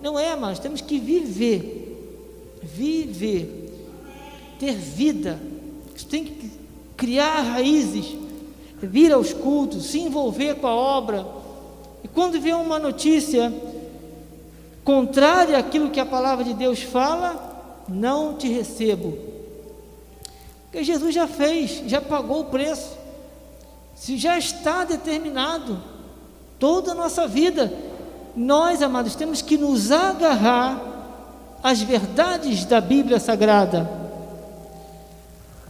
Não 0.01 0.19
é, 0.19 0.35
mas 0.37 0.59
temos 0.59 0.81
que 0.81 0.99
viver, 0.99 1.82
viver, 2.75 3.71
ter 4.59 4.75
vida. 4.75 5.39
Isso 5.95 6.07
tem 6.07 6.25
que 6.25 6.51
criar 6.97 7.41
raízes 7.43 8.23
vir 8.87 9.13
aos 9.13 9.33
cultos, 9.33 9.87
se 9.87 10.01
envolver 10.01 10.57
com 10.57 10.67
a 10.67 10.75
obra. 10.75 11.27
E 12.03 12.09
quando 12.09 12.41
vê 12.41 12.53
uma 12.53 12.79
notícia 12.79 13.53
contrária 14.85 15.57
àquilo 15.57 15.91
que 15.91 16.01
a 16.01 16.07
palavra 16.07 16.45
de 16.45 16.55
Deus 16.55 16.83
fala, 16.83 17.85
não 17.89 18.35
te 18.35 18.49
recebo. 18.49 19.17
Porque 20.65 20.83
Jesus 20.83 21.15
já 21.15 21.29
fez, 21.29 21.83
já 21.87 22.01
pagou 22.01 22.41
o 22.41 22.47
preço. 22.47 22.99
Se 23.95 24.17
já 24.17 24.37
está 24.37 24.85
determinado 24.85 25.81
toda 26.59 26.93
a 26.93 26.95
nossa 26.95 27.29
vida, 27.29 27.73
nós, 28.35 28.83
amados, 28.83 29.15
temos 29.15 29.43
que 29.43 29.57
nos 29.57 29.93
agarrar 29.93 30.92
às 31.63 31.81
verdades 31.81 32.65
da 32.65 32.81
Bíblia 32.81 33.21
Sagrada. 33.21 33.89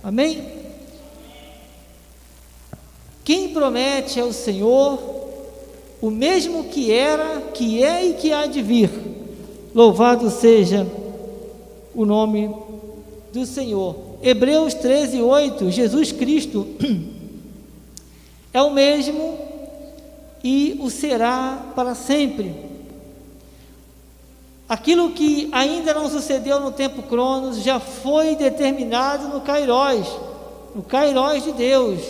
Amém? 0.03 0.63
Quem 3.25 3.51
promete 3.51 4.19
é 4.19 4.25
o 4.25 4.33
Senhor, 4.33 4.99
o 6.01 6.11
mesmo 6.11 6.65
que 6.65 6.91
era, 6.91 7.41
que 7.55 7.85
é 7.85 8.07
e 8.07 8.15
que 8.15 8.33
há 8.33 8.47
de 8.47 8.63
vir. 8.63 8.91
Louvado 9.75 10.29
seja 10.31 10.87
o 11.95 12.05
nome 12.05 12.53
do 13.33 13.47
Senhor. 13.47 13.97
Hebreus 14.23 14.75
13, 14.75 15.21
8, 15.21 15.71
Jesus 15.71 16.11
Cristo 16.11 16.67
é 18.53 18.61
o 18.61 18.73
mesmo 18.73 19.39
e 20.43 20.79
o 20.81 20.91
será 20.91 21.73
para 21.75 21.95
sempre. 21.95 22.72
Aquilo 24.69 25.11
que 25.11 25.49
ainda 25.53 25.93
não 25.93 26.09
sucedeu 26.09 26.61
no 26.61 26.73
tempo 26.73 27.03
Cronos 27.03 27.63
já 27.63 27.79
foi 27.79 28.37
determinado 28.37 29.29
no 29.29 29.41
Cairós, 29.41 30.07
no 30.75 30.83
Cairós 30.83 31.45
de 31.45 31.53
Deus. 31.53 32.01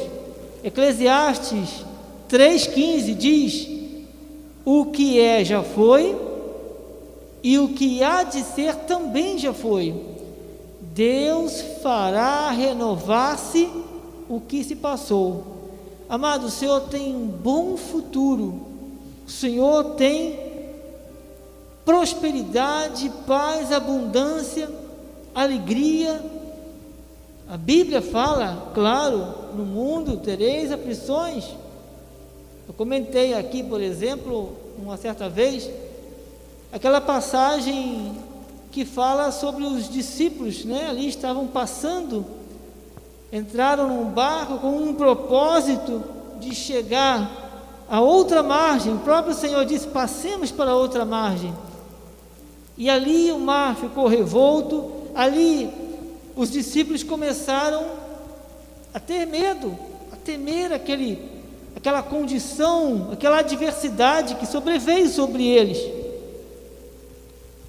Eclesiastes 0.63 1.85
3,15 2.31 3.15
diz: 3.15 3.69
O 4.65 4.87
que 4.87 5.21
é 5.21 5.45
já 5.45 5.63
foi, 5.63 6.17
e 7.43 7.59
o 7.59 7.69
que 7.69 8.03
há 8.03 8.23
de 8.23 8.43
ser 8.43 8.75
também 8.75 9.39
já 9.39 9.53
foi. 9.53 9.95
Deus 10.81 11.61
fará 11.83 12.51
renovar-se 12.51 13.69
o 14.29 14.41
que 14.41 14.63
se 14.63 14.77
passou. 14.77 15.45
Amado, 16.09 16.47
o 16.47 16.51
Senhor 16.51 16.83
tem 16.83 17.15
um 17.15 17.27
bom 17.27 17.77
futuro, 17.77 18.61
o 19.27 19.31
Senhor 19.31 19.95
tem 19.97 20.39
prosperidade, 21.85 23.11
paz, 23.27 23.73
abundância, 23.73 24.69
alegria, 25.35 26.23
a 27.49 27.57
Bíblia 27.57 28.01
fala, 28.01 28.71
claro, 28.73 29.27
no 29.55 29.65
mundo 29.65 30.17
tereis 30.17 30.73
aflições. 30.73 31.45
Eu 32.67 32.73
comentei 32.73 33.35
aqui, 33.35 33.63
por 33.63 33.81
exemplo, 33.81 34.57
uma 34.79 34.97
certa 34.97 35.29
vez, 35.29 35.69
aquela 36.73 37.01
passagem 37.01 38.17
que 38.71 38.87
fala 38.87 39.31
sobre 39.31 39.65
os 39.65 39.89
discípulos, 39.91 40.65
né? 40.65 40.89
Ali 40.89 41.09
estavam 41.09 41.47
passando, 41.47 42.25
entraram 43.31 43.89
num 43.89 44.07
barco 44.07 44.59
com 44.59 44.71
um 44.79 44.95
propósito 44.95 46.03
de 46.41 46.55
chegar 46.55 47.85
a 47.87 48.01
outra 48.01 48.43
margem. 48.43 48.95
O 48.95 49.01
próprio 49.01 49.35
Senhor 49.35 49.65
disse: 49.67 49.89
passemos 49.89 50.51
para 50.51 50.75
outra 50.75 51.05
margem. 51.05 51.53
E 52.77 52.89
ali 52.89 53.31
o 53.31 53.39
mar 53.39 53.77
ficou 53.77 54.07
revolto, 54.07 54.91
ali 55.15 55.71
os 56.35 56.51
discípulos 56.51 57.03
começaram 57.03 57.85
a 58.95 59.01
ter 59.01 59.27
medo, 59.27 59.77
a 60.13 60.17
temer 60.17 60.73
aquele, 60.73 61.31
aquela 61.77 62.03
condição, 62.03 63.11
aquela 63.13 63.39
adversidade 63.39 64.37
que 64.37 64.47
sobreveio 64.47 65.09
sobre 65.09 65.47
eles. 65.47 65.79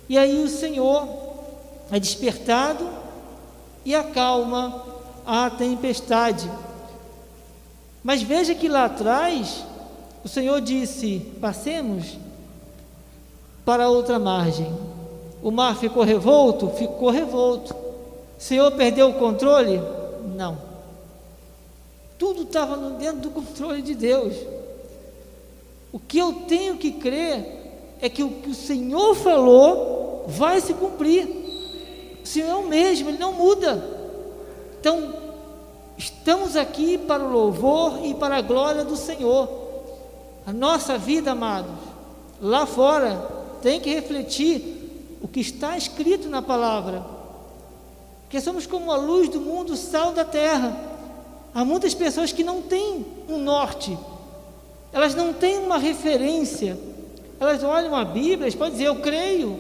E 0.08 0.18
aí 0.18 0.44
o 0.44 0.50
Senhor 0.50 1.08
é 1.92 2.00
despertado 2.00 2.90
e 3.86 3.94
acalma 3.96 4.84
a 5.26 5.50
tempestade. 5.50 6.50
Mas 8.04 8.22
veja 8.22 8.54
que 8.54 8.68
lá 8.68 8.86
atrás 8.86 9.64
o 10.24 10.28
Senhor 10.28 10.60
disse: 10.60 11.20
passemos 11.40 12.18
para 13.66 13.90
outra 13.90 14.20
margem. 14.20 14.93
O 15.44 15.52
mar 15.52 15.76
ficou 15.76 16.04
revolto? 16.04 16.70
Ficou 16.70 17.10
revolto. 17.10 17.76
O 17.76 18.42
Senhor 18.42 18.72
perdeu 18.72 19.10
o 19.10 19.14
controle? 19.16 19.82
Não. 20.38 20.58
Tudo 22.18 22.44
estava 22.44 22.78
dentro 22.92 23.20
do 23.20 23.30
controle 23.30 23.82
de 23.82 23.94
Deus. 23.94 24.34
O 25.92 26.00
que 26.00 26.18
eu 26.18 26.34
tenho 26.48 26.78
que 26.78 26.94
crer 26.94 27.98
é 28.02 28.08
que 28.08 28.24
o 28.24 28.30
que 28.30 28.52
o 28.52 28.56
Senhor 28.56 29.14
falou 29.16 30.24
vai 30.28 30.62
se 30.62 30.74
cumprir. 30.74 31.28
O 32.24 32.28
Senhor 32.28 32.50
é 32.50 32.56
o 32.56 32.68
mesmo, 32.68 33.10
Ele 33.10 33.18
não 33.18 33.34
muda. 33.34 33.84
Então, 34.80 35.14
estamos 35.98 36.56
aqui 36.56 36.98
para 36.98 37.22
o 37.22 37.32
louvor 37.32 38.00
e 38.06 38.14
para 38.14 38.38
a 38.38 38.42
glória 38.42 38.86
do 38.86 38.96
Senhor. 38.96 39.50
A 40.46 40.54
nossa 40.54 40.98
vida, 40.98 41.32
amados, 41.32 41.76
lá 42.42 42.66
fora, 42.66 43.30
tem 43.62 43.82
que 43.82 43.94
refletir 43.94 44.73
o 45.24 45.28
que 45.28 45.40
está 45.40 45.78
escrito 45.78 46.28
na 46.28 46.42
palavra. 46.42 47.04
Porque 48.24 48.42
somos 48.42 48.68
como 48.68 48.92
a 48.92 48.98
luz 48.98 49.30
do 49.30 49.40
mundo, 49.40 49.78
sal 49.78 50.12
da 50.12 50.26
terra. 50.26 50.78
Há 51.54 51.64
muitas 51.64 51.94
pessoas 51.94 52.34
que 52.34 52.44
não 52.44 52.62
têm 52.62 53.06
um 53.30 53.38
norte, 53.38 53.98
elas 54.92 55.16
não 55.16 55.34
têm 55.34 55.60
uma 55.60 55.78
referência. 55.78 56.78
Elas 57.40 57.64
olham 57.64 57.96
a 57.96 58.04
Bíblia, 58.04 58.44
elas 58.44 58.56
podem 58.56 58.74
dizer, 58.74 58.88
eu 58.88 58.98
creio. 58.98 59.60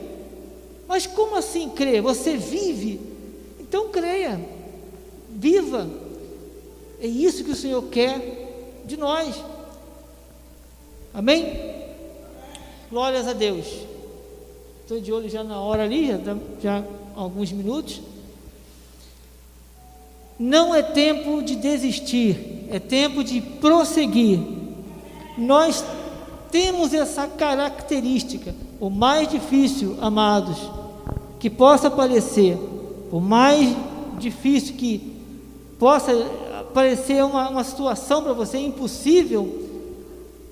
Mas 0.87 1.07
como 1.07 1.35
assim 1.35 1.69
crer? 1.69 2.01
Você 2.01 2.35
vive? 2.35 2.99
Então 3.59 3.89
creia, 3.89 4.39
viva. 5.29 5.89
É 6.99 7.07
isso 7.07 7.43
que 7.43 7.51
o 7.51 7.55
Senhor 7.55 7.81
quer 7.83 8.83
de 8.85 8.97
nós. 8.97 9.35
Amém? 11.13 11.73
Glórias 12.89 13.27
a 13.27 13.33
Deus. 13.33 13.92
Estou 14.83 14.99
de 14.99 15.13
olho 15.13 15.29
já 15.29 15.45
na 15.45 15.61
hora 15.61 15.83
ali, 15.83 16.07
já, 16.07 16.37
já 16.61 16.83
alguns 17.15 17.53
minutos. 17.53 18.01
Não 20.37 20.75
é 20.75 20.83
tempo 20.83 21.41
de 21.41 21.55
desistir, 21.55 22.67
é 22.69 22.79
tempo 22.79 23.23
de 23.23 23.39
prosseguir. 23.39 24.41
Nós 25.37 25.85
temos 26.51 26.93
essa 26.93 27.27
característica. 27.27 28.53
O 28.77 28.89
mais 28.89 29.29
difícil, 29.29 29.95
amados, 30.01 30.57
que 31.39 31.49
possa 31.49 31.89
parecer, 31.89 32.57
o 33.09 33.21
mais 33.21 33.73
difícil 34.19 34.75
que 34.75 35.13
possa 35.79 36.13
parecer 36.73 37.23
uma, 37.23 37.49
uma 37.49 37.63
situação 37.63 38.21
para 38.21 38.33
você 38.33 38.57
impossível, 38.57 39.63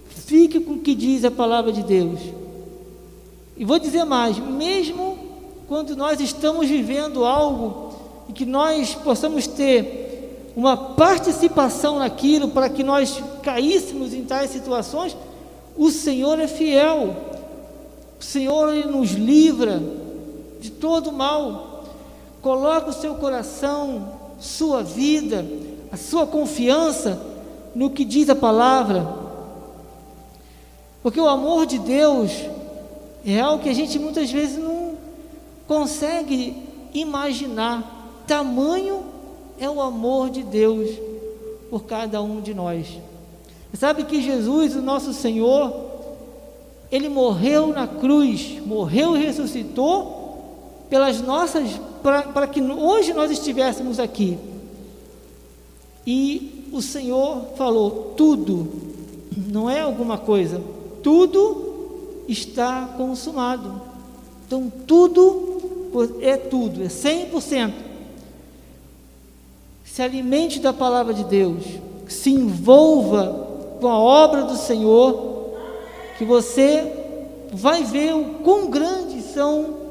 fique 0.07 0.61
com 0.61 0.75
o 0.75 0.79
que 0.79 0.95
diz 0.95 1.25
a 1.25 1.31
palavra 1.31 1.73
de 1.73 1.83
Deus. 1.83 2.40
E 3.61 3.63
vou 3.63 3.77
dizer 3.77 4.05
mais: 4.05 4.39
mesmo 4.39 5.19
quando 5.67 5.95
nós 5.95 6.19
estamos 6.19 6.67
vivendo 6.67 7.23
algo 7.23 7.93
e 8.27 8.33
que 8.33 8.43
nós 8.43 8.95
possamos 8.95 9.45
ter 9.45 10.49
uma 10.55 10.75
participação 10.75 11.99
naquilo 11.99 12.47
para 12.47 12.67
que 12.67 12.83
nós 12.83 13.21
caíssemos 13.43 14.15
em 14.15 14.23
tais 14.23 14.49
situações, 14.49 15.15
o 15.77 15.91
Senhor 15.91 16.39
é 16.39 16.47
fiel. 16.47 17.15
O 18.19 18.23
Senhor 18.23 18.73
ele 18.73 18.89
nos 18.89 19.11
livra 19.11 19.79
de 20.59 20.71
todo 20.71 21.11
mal. 21.11 21.83
Coloque 22.41 22.89
o 22.89 22.93
seu 22.93 23.13
coração, 23.13 24.11
sua 24.39 24.81
vida, 24.81 25.45
a 25.91 25.97
sua 25.97 26.25
confiança 26.25 27.21
no 27.75 27.91
que 27.91 28.03
diz 28.03 28.27
a 28.27 28.35
palavra. 28.35 29.07
Porque 31.03 31.19
o 31.19 31.29
amor 31.29 31.67
de 31.67 31.77
Deus 31.77 32.31
é 33.25 33.39
algo 33.39 33.63
que 33.63 33.69
a 33.69 33.73
gente 33.73 33.99
muitas 33.99 34.31
vezes 34.31 34.57
não 34.57 34.95
consegue 35.67 36.55
imaginar. 36.93 38.23
Tamanho 38.27 39.03
é 39.59 39.69
o 39.69 39.81
amor 39.81 40.29
de 40.29 40.43
Deus 40.43 40.89
por 41.69 41.83
cada 41.83 42.21
um 42.21 42.41
de 42.41 42.53
nós. 42.53 42.87
Sabe 43.73 44.03
que 44.03 44.21
Jesus, 44.21 44.75
o 44.75 44.81
nosso 44.81 45.13
Senhor, 45.13 45.73
ele 46.91 47.07
morreu 47.07 47.67
na 47.67 47.87
cruz, 47.87 48.59
morreu 48.65 49.15
e 49.15 49.25
ressuscitou 49.25 50.85
pelas 50.89 51.21
nossas 51.21 51.79
para 52.03 52.47
que 52.47 52.61
hoje 52.61 53.13
nós 53.13 53.31
estivéssemos 53.31 53.99
aqui. 53.99 54.37
E 56.05 56.67
o 56.73 56.81
Senhor 56.81 57.53
falou: 57.55 58.13
tudo, 58.17 58.67
não 59.47 59.69
é 59.69 59.79
alguma 59.79 60.17
coisa, 60.17 60.61
tudo 61.01 61.70
está 62.31 62.93
consumado. 62.97 63.81
Então, 64.45 64.71
tudo 64.87 65.89
é 66.21 66.37
tudo, 66.37 66.83
é 66.83 66.87
100% 66.87 67.91
se 69.91 70.01
alimente 70.01 70.59
da 70.61 70.71
palavra 70.71 71.13
de 71.13 71.25
Deus, 71.25 71.65
se 72.07 72.29
envolva 72.29 73.75
com 73.81 73.89
a 73.89 73.99
obra 73.99 74.43
do 74.43 74.55
Senhor, 74.55 75.51
que 76.17 76.23
você 76.23 76.89
vai 77.51 77.83
ver 77.83 78.15
o 78.15 78.35
quão 78.35 78.69
grandes 78.69 79.25
são 79.33 79.81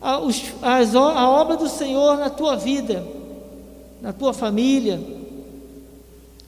a, 0.00 0.18
os, 0.18 0.42
as, 0.60 0.96
a 0.96 1.30
obra 1.30 1.56
do 1.56 1.68
Senhor 1.68 2.18
na 2.18 2.30
tua 2.30 2.56
vida, 2.56 3.06
na 4.02 4.12
tua 4.12 4.32
família. 4.32 5.00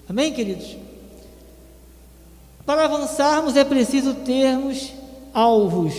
Amém, 0.08 0.32
queridos? 0.32 0.81
Para 2.64 2.84
avançarmos 2.84 3.56
é 3.56 3.64
preciso 3.64 4.14
termos 4.14 4.92
alvos. 5.34 5.94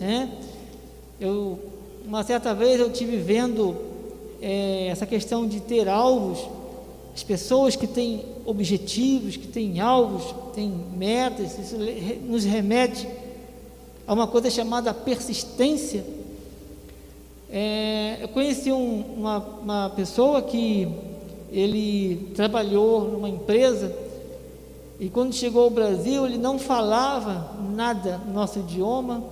Né? 0.00 0.30
Eu, 1.20 1.58
uma 2.06 2.24
certa 2.24 2.54
vez 2.54 2.80
eu 2.80 2.90
tive 2.90 3.18
vendo 3.18 3.76
é, 4.40 4.86
essa 4.86 5.04
questão 5.04 5.46
de 5.46 5.60
ter 5.60 5.88
alvos, 5.90 6.38
as 7.14 7.22
pessoas 7.22 7.76
que 7.76 7.86
têm 7.86 8.24
objetivos, 8.46 9.36
que 9.36 9.46
têm 9.46 9.78
alvos, 9.80 10.34
têm 10.54 10.72
metas, 10.96 11.58
isso 11.58 11.76
nos 12.26 12.44
remete 12.44 13.06
a 14.06 14.14
uma 14.14 14.26
coisa 14.26 14.48
chamada 14.48 14.94
persistência. 14.94 16.02
É, 17.52 18.16
eu 18.22 18.28
conheci 18.28 18.72
um, 18.72 19.04
uma, 19.18 19.38
uma 19.62 19.90
pessoa 19.90 20.40
que 20.40 20.88
ele 21.52 22.30
trabalhou 22.34 23.06
numa 23.06 23.28
empresa 23.28 23.94
e 25.00 25.08
quando 25.08 25.34
chegou 25.34 25.64
ao 25.64 25.70
Brasil 25.70 26.26
ele 26.26 26.36
não 26.36 26.58
falava 26.58 27.56
nada 27.74 28.18
no 28.18 28.34
nosso 28.34 28.58
idioma. 28.58 29.24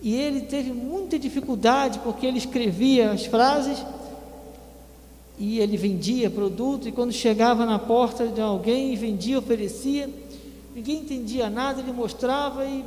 E 0.00 0.14
ele 0.14 0.42
teve 0.42 0.72
muita 0.72 1.18
dificuldade 1.18 1.98
porque 1.98 2.24
ele 2.24 2.38
escrevia 2.38 3.10
as 3.10 3.26
frases 3.26 3.84
e 5.36 5.58
ele 5.58 5.76
vendia 5.76 6.30
produto. 6.30 6.88
E 6.88 6.92
quando 6.92 7.12
chegava 7.12 7.66
na 7.66 7.80
porta 7.80 8.28
de 8.28 8.40
alguém 8.40 8.94
vendia, 8.94 9.40
oferecia, 9.40 10.08
ninguém 10.72 11.00
entendia 11.00 11.50
nada, 11.50 11.80
ele 11.80 11.92
mostrava 11.92 12.64
e 12.64 12.84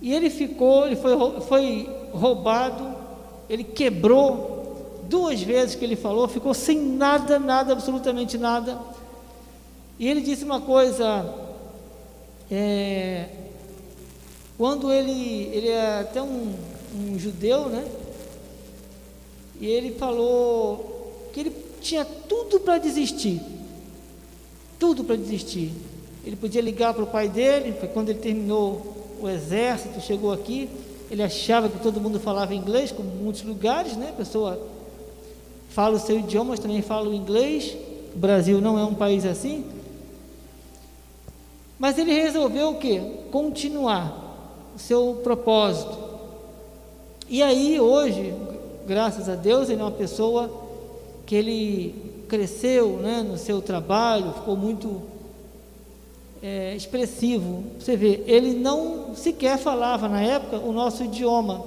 e 0.00 0.14
ele 0.14 0.30
ficou, 0.30 0.86
ele 0.86 0.96
foi, 0.96 1.16
foi 1.42 1.90
roubado, 2.12 2.94
ele 3.48 3.64
quebrou. 3.64 4.56
Duas 5.08 5.40
vezes 5.40 5.74
que 5.74 5.84
ele 5.84 5.96
falou, 5.96 6.28
ficou 6.28 6.52
sem 6.52 6.78
nada, 6.78 7.38
nada, 7.38 7.72
absolutamente 7.72 8.36
nada. 8.36 8.78
E 9.98 10.08
ele 10.08 10.20
disse 10.20 10.44
uma 10.44 10.60
coisa, 10.60 11.34
é, 12.50 13.26
quando 14.56 14.92
ele, 14.92 15.50
ele 15.52 15.68
é 15.68 16.00
até 16.00 16.22
um, 16.22 16.54
um 16.94 17.18
judeu, 17.18 17.68
né? 17.68 17.84
E 19.60 19.66
ele 19.66 19.92
falou 19.92 21.30
que 21.32 21.40
ele 21.40 21.52
tinha 21.80 22.04
tudo 22.04 22.60
para 22.60 22.78
desistir. 22.78 23.40
Tudo 24.78 25.02
para 25.02 25.16
desistir. 25.16 25.72
Ele 26.24 26.36
podia 26.36 26.60
ligar 26.60 26.94
para 26.94 27.02
o 27.02 27.06
pai 27.06 27.28
dele, 27.28 27.72
foi 27.72 27.88
quando 27.88 28.10
ele 28.10 28.20
terminou 28.20 29.16
o 29.20 29.28
exército, 29.28 30.00
chegou 30.00 30.32
aqui, 30.32 30.68
ele 31.10 31.22
achava 31.22 31.68
que 31.68 31.80
todo 31.80 32.00
mundo 32.00 32.20
falava 32.20 32.54
inglês, 32.54 32.92
como 32.92 33.08
muitos 33.08 33.42
lugares, 33.42 33.96
né? 33.96 34.10
A 34.10 34.12
pessoa 34.12 34.60
fala 35.70 35.96
o 35.96 35.98
seu 35.98 36.18
idioma, 36.18 36.50
mas 36.50 36.60
também 36.60 36.82
fala 36.82 37.08
o 37.08 37.14
inglês. 37.14 37.76
O 38.14 38.18
Brasil 38.18 38.60
não 38.60 38.78
é 38.78 38.84
um 38.84 38.94
país 38.94 39.24
assim. 39.24 39.64
Mas 41.78 41.96
ele 41.96 42.12
resolveu 42.12 42.70
o 42.70 42.78
quê? 42.78 43.00
Continuar 43.30 44.72
o 44.74 44.78
seu 44.78 45.20
propósito. 45.22 45.96
E 47.28 47.42
aí, 47.42 47.78
hoje, 47.78 48.34
graças 48.86 49.28
a 49.28 49.34
Deus, 49.34 49.68
ele 49.68 49.80
é 49.80 49.84
uma 49.84 49.90
pessoa 49.90 50.50
que 51.26 51.34
ele 51.34 52.24
cresceu 52.28 52.96
né, 52.96 53.22
no 53.22 53.36
seu 53.36 53.60
trabalho, 53.60 54.32
ficou 54.32 54.56
muito 54.56 55.02
é, 56.42 56.74
expressivo. 56.74 57.64
Você 57.78 57.96
vê, 57.96 58.22
ele 58.26 58.54
não 58.54 59.14
sequer 59.14 59.58
falava 59.58 60.08
na 60.08 60.22
época 60.22 60.58
o 60.58 60.72
nosso 60.72 61.04
idioma. 61.04 61.64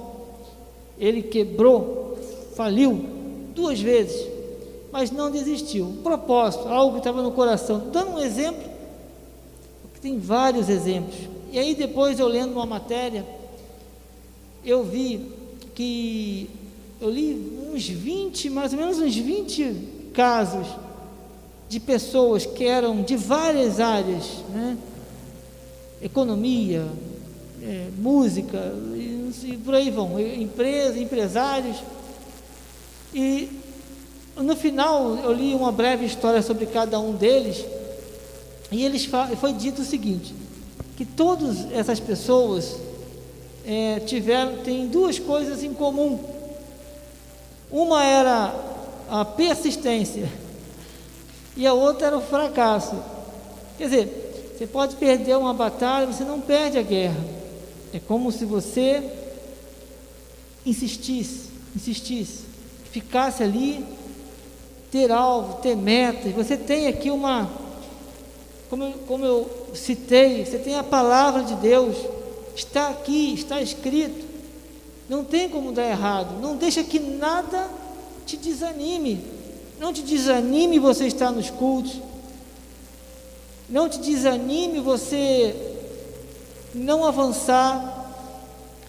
Ele 0.98 1.22
quebrou, 1.22 2.18
faliu 2.54 3.04
duas 3.54 3.80
vezes, 3.80 4.28
mas 4.90 5.10
não 5.10 5.30
desistiu. 5.30 5.94
Propósito, 6.02 6.68
algo 6.68 6.92
que 6.92 6.98
estava 6.98 7.22
no 7.22 7.32
coração. 7.32 7.82
Dando 7.92 8.12
um 8.12 8.18
exemplo, 8.18 8.71
tem 10.02 10.18
vários 10.18 10.68
exemplos. 10.68 11.16
E 11.52 11.58
aí 11.58 11.74
depois 11.76 12.18
eu 12.18 12.26
lendo 12.26 12.52
uma 12.52 12.66
matéria, 12.66 13.24
eu 14.64 14.82
vi 14.82 15.28
que 15.74 16.50
eu 17.00 17.08
li 17.08 17.70
uns 17.72 17.88
20, 17.88 18.50
mais 18.50 18.72
ou 18.72 18.78
menos 18.78 18.98
uns 18.98 19.14
20 19.14 20.10
casos 20.12 20.66
de 21.68 21.80
pessoas 21.80 22.44
que 22.44 22.64
eram 22.64 23.02
de 23.02 23.16
várias 23.16 23.80
áreas, 23.80 24.24
né? 24.50 24.76
economia, 26.02 26.84
é, 27.62 27.88
música, 27.96 28.74
e, 28.94 29.30
e 29.44 29.56
por 29.56 29.74
aí 29.74 29.88
vão, 29.90 30.18
empresas, 30.18 30.96
empresários. 30.96 31.76
E 33.14 33.48
no 34.36 34.56
final 34.56 35.16
eu 35.16 35.32
li 35.32 35.54
uma 35.54 35.70
breve 35.70 36.04
história 36.04 36.42
sobre 36.42 36.66
cada 36.66 36.98
um 36.98 37.12
deles, 37.12 37.64
e 38.72 38.84
eles 38.84 39.08
foi 39.38 39.52
dito 39.52 39.82
o 39.82 39.84
seguinte: 39.84 40.34
que 40.96 41.04
todas 41.04 41.70
essas 41.72 42.00
pessoas 42.00 42.76
é, 43.64 44.00
tiveram, 44.00 44.58
têm 44.58 44.88
duas 44.88 45.18
coisas 45.18 45.62
em 45.62 45.72
comum. 45.72 46.18
Uma 47.70 48.04
era 48.04 48.54
a 49.08 49.24
persistência 49.24 50.28
e 51.56 51.66
a 51.66 51.72
outra 51.72 52.08
era 52.08 52.16
o 52.16 52.22
fracasso. 52.22 52.96
Quer 53.78 53.84
dizer, 53.84 54.54
você 54.56 54.66
pode 54.66 54.96
perder 54.96 55.36
uma 55.36 55.52
batalha, 55.52 56.06
você 56.06 56.24
não 56.24 56.40
perde 56.40 56.78
a 56.78 56.82
guerra. 56.82 57.24
É 57.92 57.98
como 57.98 58.32
se 58.32 58.44
você 58.44 59.02
insistisse, 60.64 61.50
insistisse, 61.74 62.44
ficasse 62.90 63.42
ali, 63.42 63.84
ter 64.90 65.10
alvo, 65.10 65.60
ter 65.60 65.76
metas. 65.76 66.32
Você 66.32 66.56
tem 66.56 66.86
aqui 66.86 67.10
uma, 67.10 67.50
como 68.72 68.84
eu, 68.84 68.92
como 69.06 69.22
eu 69.26 69.50
citei, 69.74 70.46
você 70.46 70.58
tem 70.58 70.76
a 70.76 70.82
palavra 70.82 71.42
de 71.42 71.54
Deus, 71.56 71.94
está 72.56 72.88
aqui, 72.88 73.34
está 73.34 73.60
escrito. 73.60 74.26
Não 75.10 75.22
tem 75.22 75.46
como 75.46 75.72
dar 75.72 75.86
errado. 75.86 76.40
Não 76.40 76.56
deixa 76.56 76.82
que 76.82 76.98
nada 76.98 77.68
te 78.24 78.34
desanime. 78.34 79.22
Não 79.78 79.92
te 79.92 80.00
desanime 80.00 80.78
você 80.78 81.06
estar 81.06 81.30
nos 81.30 81.50
cultos. 81.50 82.00
Não 83.68 83.90
te 83.90 83.98
desanime 83.98 84.80
você 84.80 85.54
não 86.74 87.04
avançar, 87.04 88.10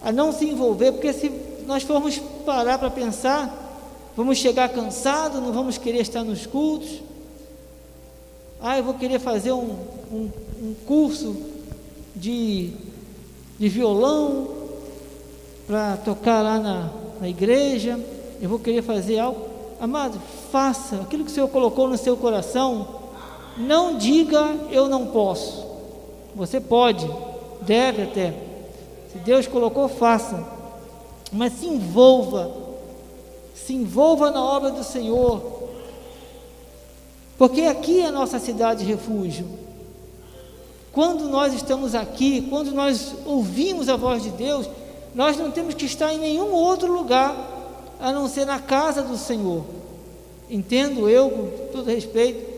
a 0.01 0.13
não 0.13 0.31
se 0.31 0.45
envolver, 0.45 0.93
porque 0.93 1.11
se 1.11 1.29
nós 1.67 1.83
formos 1.83 2.17
parar 2.45 2.77
para 2.77 2.89
pensar, 2.89 3.83
vamos 4.15 4.37
chegar 4.37 4.69
cansado, 4.69 5.41
não 5.41 5.51
vamos 5.51 5.77
querer 5.77 5.99
estar 5.99 6.23
nos 6.23 6.45
cultos. 6.45 7.01
Ah, 8.65 8.77
eu 8.77 8.83
vou 8.85 8.93
querer 8.93 9.19
fazer 9.19 9.51
um, 9.51 9.75
um, 10.09 10.29
um 10.61 10.73
curso 10.87 11.35
de, 12.15 12.71
de 13.59 13.67
violão 13.67 14.47
para 15.67 15.97
tocar 15.97 16.41
lá 16.41 16.57
na, 16.59 16.89
na 17.19 17.27
igreja. 17.27 17.99
Eu 18.41 18.47
vou 18.47 18.57
querer 18.57 18.81
fazer 18.81 19.19
algo. 19.19 19.41
Amado, 19.81 20.17
faça 20.49 20.95
aquilo 21.01 21.25
que 21.25 21.31
o 21.31 21.33
Senhor 21.33 21.49
colocou 21.49 21.89
no 21.89 21.97
seu 21.97 22.15
coração. 22.15 22.87
Não 23.57 23.97
diga 23.97 24.55
eu 24.71 24.87
não 24.87 25.07
posso. 25.07 25.67
Você 26.33 26.61
pode, 26.61 27.05
deve 27.63 28.03
até. 28.03 28.33
Se 29.11 29.17
Deus 29.17 29.45
colocou, 29.45 29.89
faça. 29.89 30.41
Mas 31.33 31.51
se 31.51 31.67
envolva. 31.67 32.49
Se 33.53 33.73
envolva 33.73 34.31
na 34.31 34.41
obra 34.41 34.71
do 34.71 34.85
Senhor. 34.85 35.62
Porque 37.43 37.63
aqui 37.63 37.99
é 37.99 38.05
a 38.05 38.11
nossa 38.11 38.39
cidade 38.39 38.85
de 38.85 38.89
refúgio. 38.89 39.45
Quando 40.93 41.27
nós 41.27 41.53
estamos 41.53 41.93
aqui, 41.93 42.47
quando 42.49 42.71
nós 42.71 43.13
ouvimos 43.25 43.89
a 43.89 43.97
voz 43.97 44.23
de 44.23 44.29
Deus, 44.29 44.69
nós 45.13 45.35
não 45.35 45.51
temos 45.51 45.73
que 45.73 45.83
estar 45.85 46.13
em 46.13 46.17
nenhum 46.17 46.53
outro 46.53 46.89
lugar 46.89 47.35
a 47.99 48.13
não 48.13 48.29
ser 48.29 48.45
na 48.45 48.61
casa 48.61 49.01
do 49.01 49.17
Senhor. 49.17 49.65
Entendo 50.49 51.09
eu, 51.09 51.29
com 51.29 51.67
todo 51.73 51.91
respeito, 51.91 52.49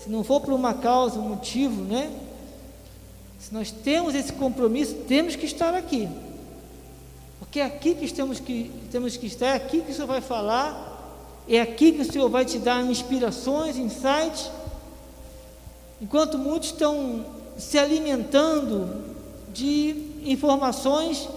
se 0.00 0.08
não 0.08 0.22
for 0.22 0.40
por 0.40 0.54
uma 0.54 0.74
causa, 0.74 1.18
um 1.18 1.30
motivo, 1.30 1.82
né? 1.82 2.08
Se 3.40 3.52
nós 3.52 3.72
temos 3.72 4.14
esse 4.14 4.32
compromisso, 4.32 4.94
temos 5.08 5.34
que 5.34 5.44
estar 5.44 5.74
aqui. 5.74 6.08
Porque 7.40 7.58
é 7.58 7.64
aqui 7.64 7.96
que 7.96 8.12
temos 8.12 8.38
que, 8.38 8.70
temos 8.92 9.16
que 9.16 9.26
estar, 9.26 9.46
é 9.46 9.54
aqui 9.54 9.80
que 9.80 9.90
o 9.90 9.92
Senhor 9.92 10.06
vai 10.06 10.20
falar 10.20 10.93
é 11.48 11.60
aqui 11.60 11.92
que 11.92 12.00
o 12.00 12.10
Senhor 12.10 12.28
vai 12.28 12.44
te 12.44 12.58
dar 12.58 12.82
inspirações, 12.82 13.76
insights. 13.76 14.50
Enquanto 16.00 16.38
muitos 16.38 16.70
estão 16.70 17.24
se 17.56 17.78
alimentando 17.78 19.04
de 19.52 19.94
informações 20.24 21.28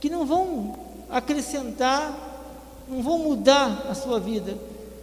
que 0.00 0.08
não 0.08 0.24
vão 0.24 0.74
acrescentar, 1.10 2.28
não 2.88 3.02
vão 3.02 3.18
mudar 3.18 3.86
a 3.90 3.94
sua 3.94 4.20
vida. 4.20 4.56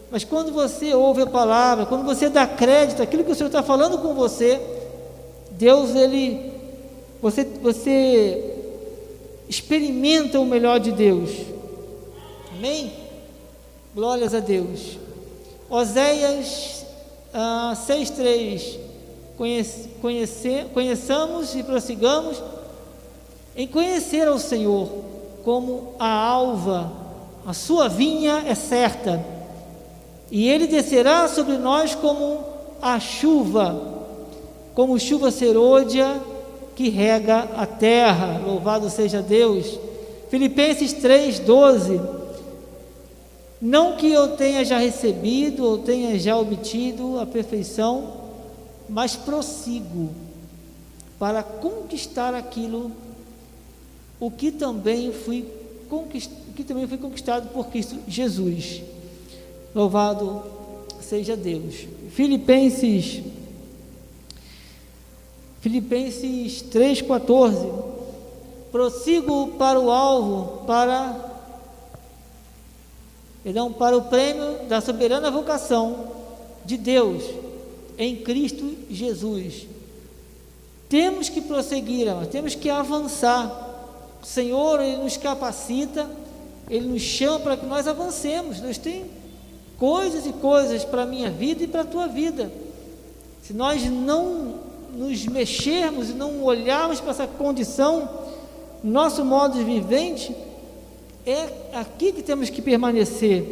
Mas 0.09 0.23
quando 0.23 0.51
você 0.51 0.93
ouve 0.93 1.21
a 1.21 1.27
palavra, 1.27 1.85
quando 1.85 2.05
você 2.05 2.29
dá 2.29 2.47
crédito 2.47 3.01
àquilo 3.01 3.23
que 3.23 3.31
o 3.31 3.35
Senhor 3.35 3.47
está 3.47 3.61
falando 3.61 3.97
com 3.97 4.13
você, 4.13 4.61
Deus, 5.51 5.93
Ele, 5.93 6.51
você, 7.21 7.43
você 7.43 8.55
experimenta 9.49 10.39
o 10.39 10.45
melhor 10.45 10.79
de 10.79 10.91
Deus. 10.91 11.31
Amém? 12.57 13.04
Glórias 13.95 14.33
a 14.33 14.41
Deus. 14.41 14.99
Oséias 15.69 16.85
ah, 17.33 17.71
6,3. 17.87 18.77
Conhece, 19.37 20.65
conheçamos 20.73 21.55
e 21.55 21.63
prossigamos 21.63 22.43
em 23.55 23.65
conhecer 23.65 24.27
ao 24.27 24.37
Senhor 24.37 24.89
como 25.45 25.93
a 25.97 26.09
alva, 26.09 26.91
a 27.45 27.53
sua 27.53 27.87
vinha 27.87 28.43
é 28.45 28.53
certa, 28.55 29.23
e 30.31 30.49
ele 30.49 30.67
descerá 30.67 31.27
sobre 31.27 31.57
nós 31.57 31.95
como 31.95 32.39
a 32.81 32.99
chuva, 32.99 33.81
como 34.73 34.99
chuva 34.99 35.31
serôdia 35.31 36.21
que 36.75 36.89
rega 36.89 37.47
a 37.55 37.65
terra. 37.65 38.41
Louvado 38.45 38.89
seja 38.89 39.21
Deus. 39.21 39.79
Filipenses 40.29 40.93
3,12 40.93 42.24
não 43.61 43.95
que 43.95 44.11
eu 44.11 44.35
tenha 44.35 44.63
já 44.65 44.77
recebido 44.77 45.63
ou 45.63 45.77
tenha 45.77 46.17
já 46.19 46.37
obtido 46.37 47.19
a 47.19 47.25
perfeição, 47.25 48.25
mas 48.89 49.15
prossigo 49.15 50.09
para 51.17 51.41
conquistar 51.41 52.33
aquilo 52.33 52.91
o 54.19 54.29
que 54.29 54.51
também 54.51 55.11
fui 55.11 55.45
que 56.55 56.63
também 56.63 56.87
conquistado 56.97 57.49
por 57.49 57.67
Cristo 57.67 57.97
Jesus. 58.07 58.81
Louvado 59.73 60.43
seja 61.01 61.35
Deus. 61.35 61.87
Filipenses 62.11 63.21
Filipenses 65.61 66.63
3:14 66.63 67.95
Prossigo 68.71 69.53
para 69.57 69.79
o 69.79 69.89
alvo 69.89 70.65
para 70.65 71.24
perdão, 73.45 73.71
para 73.71 73.95
o 73.95 74.01
prêmio 74.01 74.65
da 74.67 74.81
soberana 74.81 75.29
vocação 75.29 76.07
de 76.65 76.77
Deus 76.77 77.23
em 77.95 78.15
Cristo 78.15 78.75
Jesus. 78.89 79.67
Temos 80.89 81.29
que 81.29 81.41
prosseguir, 81.41 82.07
temos 82.31 82.55
que 82.55 82.71
avançar. 82.71 83.45
O 84.19 84.25
Senhor, 84.25 84.81
Ele 84.81 84.97
nos 84.97 85.15
capacita, 85.15 86.09
Ele 86.67 86.87
nos 86.87 87.03
chama 87.03 87.39
para 87.39 87.55
que 87.55 87.67
nós 87.67 87.87
avancemos. 87.87 88.59
Deus 88.59 88.79
tem 88.79 89.05
coisas 89.77 90.25
e 90.25 90.33
coisas 90.33 90.83
para 90.83 91.03
a 91.03 91.05
minha 91.05 91.29
vida 91.29 91.65
e 91.65 91.67
para 91.67 91.81
a 91.81 91.85
tua 91.85 92.07
vida. 92.07 92.51
Se 93.43 93.53
nós 93.53 93.85
não 93.87 94.55
nos 94.91 95.23
mexermos 95.27 96.09
e 96.09 96.13
não 96.13 96.41
olharmos 96.43 96.99
para 96.99 97.11
essa 97.11 97.27
condição, 97.27 98.09
nosso 98.83 99.23
modo 99.23 99.55
de 99.55 99.63
vivente, 99.63 100.35
é 101.25 101.49
aqui 101.73 102.11
que 102.11 102.21
temos 102.21 102.49
que 102.49 102.61
permanecer. 102.61 103.43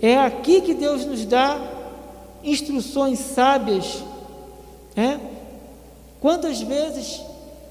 É 0.00 0.18
aqui 0.18 0.60
que 0.60 0.74
Deus 0.74 1.04
nos 1.04 1.24
dá 1.24 1.60
instruções 2.42 3.18
sábias. 3.18 4.02
É? 4.96 5.18
Quantas 6.20 6.60
vezes 6.60 7.20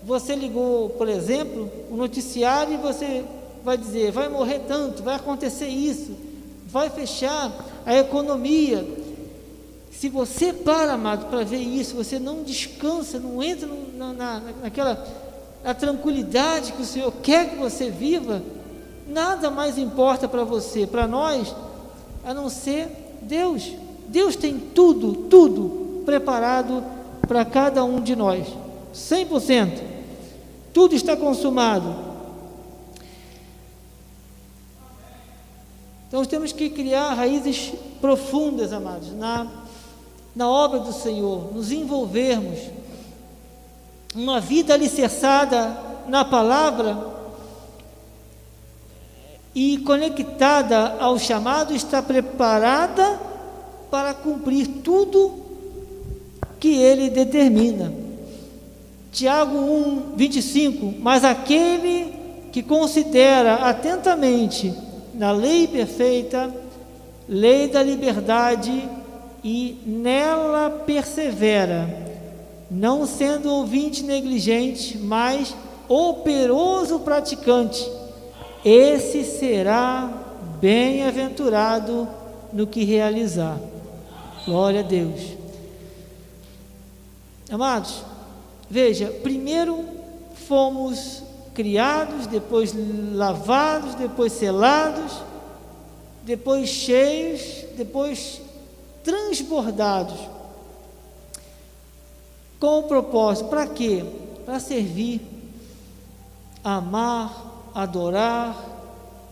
você 0.03 0.35
ligou, 0.35 0.89
por 0.91 1.07
exemplo, 1.07 1.69
o 1.89 1.95
noticiário 1.95 2.73
e 2.73 2.77
você 2.77 3.23
vai 3.63 3.77
dizer, 3.77 4.11
vai 4.11 4.29
morrer 4.29 4.61
tanto, 4.67 5.03
vai 5.03 5.15
acontecer 5.15 5.67
isso, 5.67 6.15
vai 6.67 6.89
fechar 6.89 7.51
a 7.85 7.95
economia. 7.95 8.87
Se 9.91 10.09
você 10.09 10.51
para, 10.51 10.93
amado, 10.93 11.29
para 11.29 11.43
ver 11.43 11.59
isso, 11.59 11.95
você 11.95 12.17
não 12.17 12.43
descansa, 12.43 13.19
não 13.19 13.43
entra 13.43 13.69
na, 13.95 14.13
na, 14.13 14.41
naquela 14.63 15.05
na 15.63 15.73
tranquilidade 15.73 16.73
que 16.73 16.81
o 16.81 16.85
Senhor 16.85 17.11
quer 17.21 17.49
que 17.49 17.55
você 17.55 17.89
viva, 17.89 18.41
Nada 19.07 19.49
mais 19.49 19.77
importa 19.77 20.27
para 20.27 20.43
você, 20.43 20.85
para 20.87 21.07
nós, 21.07 21.55
a 22.23 22.33
não 22.33 22.49
ser 22.49 23.19
Deus. 23.21 23.71
Deus 24.07 24.35
tem 24.35 24.57
tudo, 24.57 25.13
tudo 25.29 26.03
preparado 26.05 26.83
para 27.27 27.45
cada 27.45 27.83
um 27.83 28.01
de 28.01 28.15
nós. 28.15 28.47
100%. 28.93 29.81
Tudo 30.73 30.95
está 30.95 31.15
consumado. 31.15 32.11
Então 36.07 36.25
temos 36.25 36.51
que 36.51 36.69
criar 36.69 37.13
raízes 37.13 37.71
profundas, 38.01 38.73
amados, 38.73 39.13
na, 39.13 39.47
na 40.35 40.49
obra 40.49 40.79
do 40.79 40.91
Senhor, 40.91 41.53
nos 41.53 41.71
envolvermos, 41.71 42.59
uma 44.13 44.41
vida 44.41 44.73
alicerçada 44.73 45.77
na 46.09 46.25
palavra 46.25 47.10
e 49.53 49.77
conectada 49.79 50.97
ao 50.99 51.19
chamado, 51.19 51.75
está 51.75 52.01
preparada 52.01 53.19
para 53.89 54.13
cumprir 54.13 54.67
tudo 54.83 55.33
que 56.59 56.75
ele 56.75 57.09
determina. 57.09 57.93
Tiago 59.11 59.57
1, 59.57 60.15
25: 60.15 60.93
Mas 60.99 61.25
aquele 61.25 62.13
que 62.51 62.63
considera 62.63 63.55
atentamente 63.55 64.73
na 65.13 65.31
lei 65.31 65.67
perfeita, 65.67 66.53
lei 67.27 67.67
da 67.67 67.83
liberdade, 67.83 68.89
e 69.43 69.77
nela 69.85 70.69
persevera, 70.85 71.89
não 72.69 73.07
sendo 73.07 73.51
ouvinte 73.51 74.03
negligente, 74.03 74.97
mas 74.97 75.55
operoso 75.89 76.99
praticante, 76.99 77.89
esse 78.63 79.23
será 79.23 80.09
bem-aventurado 80.59 82.07
no 82.53 82.67
que 82.67 82.83
realizar. 82.83 83.57
Glória 84.45 84.81
a 84.81 84.83
Deus. 84.83 85.37
Amados, 87.49 88.03
veja, 88.69 89.07
primeiro 89.23 89.83
fomos 90.47 91.23
criados, 91.53 92.27
depois 92.27 92.73
lavados, 93.13 93.95
depois 93.95 94.33
selados, 94.33 95.21
depois 96.23 96.69
cheios, 96.69 97.65
depois 97.75 98.41
transbordados. 99.03 100.19
Com 102.59 102.79
o 102.79 102.83
propósito, 102.83 103.49
para 103.49 103.67
quê? 103.67 104.05
Para 104.45 104.59
servir, 104.59 105.21
amar, 106.63 107.50
adorar, 107.73 108.55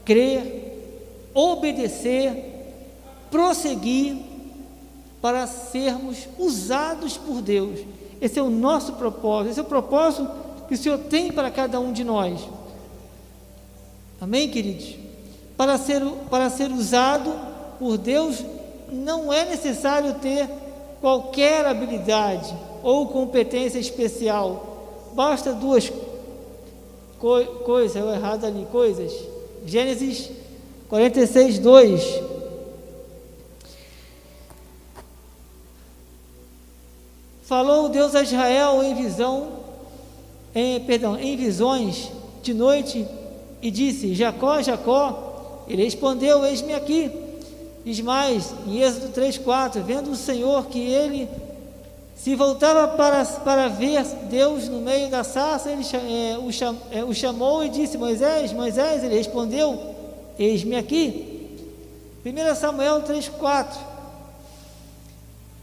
crer, 0.05 1.29
obedecer, 1.33 2.77
prosseguir, 3.29 4.29
para 5.21 5.47
sermos 5.47 6.27
usados 6.37 7.17
por 7.17 7.41
Deus. 7.41 7.79
Esse 8.21 8.39
é 8.39 8.41
o 8.41 8.49
nosso 8.49 8.93
propósito, 8.93 9.51
esse 9.51 9.59
é 9.59 9.63
o 9.63 9.65
propósito 9.65 10.29
que 10.67 10.73
o 10.75 10.77
Senhor 10.77 10.97
tem 10.97 11.31
para 11.31 11.51
cada 11.51 11.79
um 11.79 11.91
de 11.91 12.03
nós. 12.03 12.39
Amém, 14.21 14.49
queridos? 14.49 14.95
Para 15.57 15.77
ser, 15.77 16.01
para 16.29 16.49
ser 16.49 16.71
usado 16.71 17.33
por 17.77 17.97
Deus, 17.97 18.43
não 18.91 19.31
é 19.31 19.45
necessário 19.45 20.15
ter 20.15 20.49
qualquer 21.01 21.65
habilidade 21.65 22.53
ou 22.83 23.07
competência 23.07 23.79
especial. 23.79 25.11
Basta 25.13 25.53
duas 25.53 25.91
co 27.19 27.45
coisas, 27.63 27.95
eu 27.95 28.09
errado 28.09 28.45
ali, 28.45 28.65
coisas. 28.71 29.13
Gênesis 29.65 30.31
46, 30.87 31.59
2. 31.59 32.21
Falou 37.43 37.89
Deus 37.89 38.15
a 38.15 38.21
Israel 38.21 38.83
em 38.83 38.93
visão, 38.95 39.53
em, 40.53 40.79
perdão, 40.81 41.17
em 41.17 41.35
visões 41.35 42.11
de 42.41 42.53
noite 42.53 43.07
e 43.61 43.69
disse: 43.69 44.13
Jacó, 44.15 44.61
Jacó. 44.61 45.65
Ele 45.67 45.83
respondeu: 45.83 46.45
Eis-me 46.45 46.73
aqui. 46.73 47.11
Diz 47.83 48.01
mais, 48.01 48.53
em 48.67 48.81
Êxodo 48.81 49.09
3,4: 49.09 49.81
Vendo 49.81 50.11
o 50.11 50.15
Senhor 50.15 50.67
que 50.67 50.79
ele 50.79 51.27
se 52.23 52.35
voltava 52.35 52.87
para, 52.95 53.25
para 53.25 53.67
ver 53.67 54.03
Deus 54.29 54.67
no 54.67 54.81
meio 54.81 55.09
da 55.09 55.23
sarça, 55.23 55.71
ele 55.71 55.83
é, 55.83 56.37
o, 56.37 56.51
cham, 56.51 56.77
é, 56.91 57.03
o 57.03 57.13
chamou 57.13 57.63
e 57.63 57.69
disse: 57.69 57.97
Moisés, 57.97 58.53
Moisés. 58.53 59.03
Ele 59.03 59.15
respondeu: 59.15 59.79
Eis-me 60.37 60.75
aqui. 60.75 61.57
1 62.25 62.55
Samuel 62.55 63.01
3,4 63.03 63.89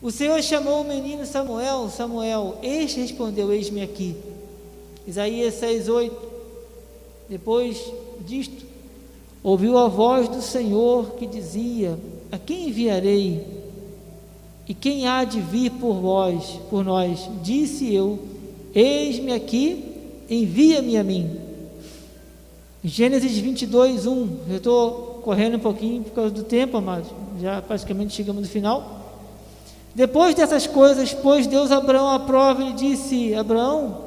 o 0.07 0.11
Senhor 0.11 0.41
chamou 0.43 0.83
o 0.83 0.85
menino 0.85 1.25
Samuel, 1.25 1.89
Samuel, 1.89 2.59
este 2.63 3.01
respondeu: 3.01 3.53
Eis-me 3.53 3.83
aqui. 3.83 4.15
Isaías 5.07 5.55
6,8. 5.55 6.13
Depois 7.29 7.83
disto, 8.21 8.65
ouviu 9.43 9.77
a 9.79 9.89
voz 9.89 10.29
do 10.29 10.43
Senhor 10.43 11.13
que 11.13 11.27
dizia: 11.27 11.99
A 12.31 12.39
quem 12.39 12.69
enviarei? 12.69 13.66
E 14.69 14.75
quem 14.75 15.07
há 15.07 15.25
de 15.25 15.41
vir 15.41 15.71
por 15.73 15.95
vós, 15.95 16.59
por 16.69 16.85
nós? 16.85 17.29
Disse 17.43 17.95
eu: 17.95 18.19
Eis-me 18.75 19.33
aqui, 19.33 19.85
envia-me 20.29 20.97
a 20.97 21.05
mim. 21.05 21.39
Gênesis 22.83 23.39
22, 23.39 24.07
1. 24.07 24.29
Eu 24.49 24.57
estou 24.57 25.21
correndo 25.23 25.57
um 25.57 25.61
pouquinho 25.61 26.03
por 26.03 26.13
causa 26.13 26.31
do 26.31 26.43
tempo, 26.43 26.77
amados. 26.77 27.09
Já 27.41 27.63
praticamente 27.63 28.15
chegamos 28.15 28.43
no 28.43 28.49
final. 28.49 29.05
Depois 29.95 30.35
dessas 30.35 30.67
coisas, 30.67 31.15
pôs 31.15 31.47
Deus 31.47 31.71
Abraão 31.71 32.11
à 32.11 32.19
prova 32.19 32.63
e 32.65 32.73
disse: 32.73 33.35
Abraão, 33.35 34.05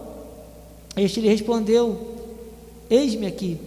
este 0.96 1.22
lhe 1.22 1.30
respondeu: 1.30 2.16
Eis-me 2.90 3.26
aqui. 3.26 3.58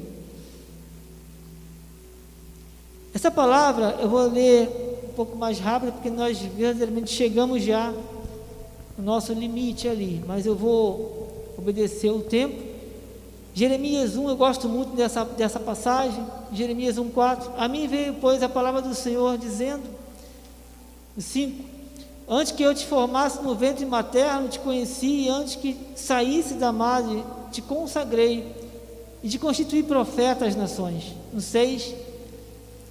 Essa 3.14 3.31
palavra 3.31 3.98
eu 4.00 4.09
vou 4.09 4.31
ler 4.31 4.91
pouco 5.12 5.37
mais 5.37 5.59
rápido, 5.59 5.92
porque 5.92 6.11
nós 6.11 6.38
verdadeiramente 6.38 7.12
chegamos 7.12 7.62
já 7.62 7.92
no 8.96 9.05
nosso 9.05 9.33
limite 9.33 9.88
ali, 9.88 10.22
mas 10.27 10.46
eu 10.46 10.55
vou 10.55 11.55
obedecer 11.57 12.11
o 12.11 12.20
tempo. 12.20 12.72
Jeremias 13.55 14.16
1, 14.16 14.31
eu 14.31 14.37
gosto 14.37 14.68
muito 14.68 14.96
dessa, 14.96 15.25
dessa 15.25 15.61
passagem, 15.61 16.25
Jeremias 16.53 16.96
1, 16.96 17.11
4. 17.11 17.53
A 17.57 17.68
mim 17.68 17.87
veio, 17.87 18.14
pois, 18.14 18.42
a 18.42 18.48
palavra 18.48 18.81
do 18.81 18.94
Senhor 18.94 19.37
dizendo, 19.37 19.83
5: 21.18 21.62
Antes 22.29 22.53
que 22.53 22.62
eu 22.62 22.75
te 22.75 22.87
formasse 22.87 23.42
no 23.42 23.55
ventre 23.55 23.85
materno, 23.85 24.48
te 24.48 24.59
conheci, 24.59 25.25
e 25.25 25.29
antes 25.29 25.57
que 25.57 25.77
saísse 25.94 26.55
da 26.55 26.72
madre, 26.72 27.22
te 27.51 27.61
consagrei, 27.61 28.51
e 29.22 29.29
te 29.29 29.38
constituí 29.38 29.83
profeta 29.83 30.46
às 30.46 30.57
nações. 30.57 31.12
No 31.33 31.40
6. 31.40 31.94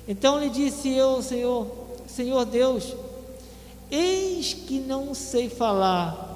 Então 0.07 0.39
lhe 0.39 0.49
disse 0.49 0.89
eu, 0.89 1.21
Senhor, 1.21 1.81
Senhor 2.12 2.45
Deus, 2.45 2.95
eis 3.89 4.54
que 4.54 4.80
não 4.80 5.13
sei 5.13 5.50
falar, 5.50 6.30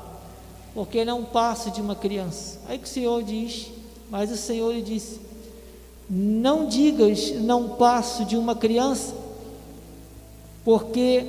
porque 0.74 1.06
não 1.06 1.24
passo 1.24 1.72
de 1.72 1.82
uma 1.82 1.96
criança. 1.96 2.60
Aí 2.68 2.78
que 2.78 2.86
o 2.86 2.90
Senhor 2.90 3.24
diz, 3.24 3.72
mas 4.10 4.32
o 4.32 4.38
Senhor 4.38 4.74
lhe 4.74 4.82
disse: 4.82 5.20
Não 6.10 6.68
digas, 6.68 7.32
não 7.42 7.70
passo 7.70 8.26
de 8.26 8.38
uma 8.38 8.56
criança, 8.56 9.14
porque 10.64 11.26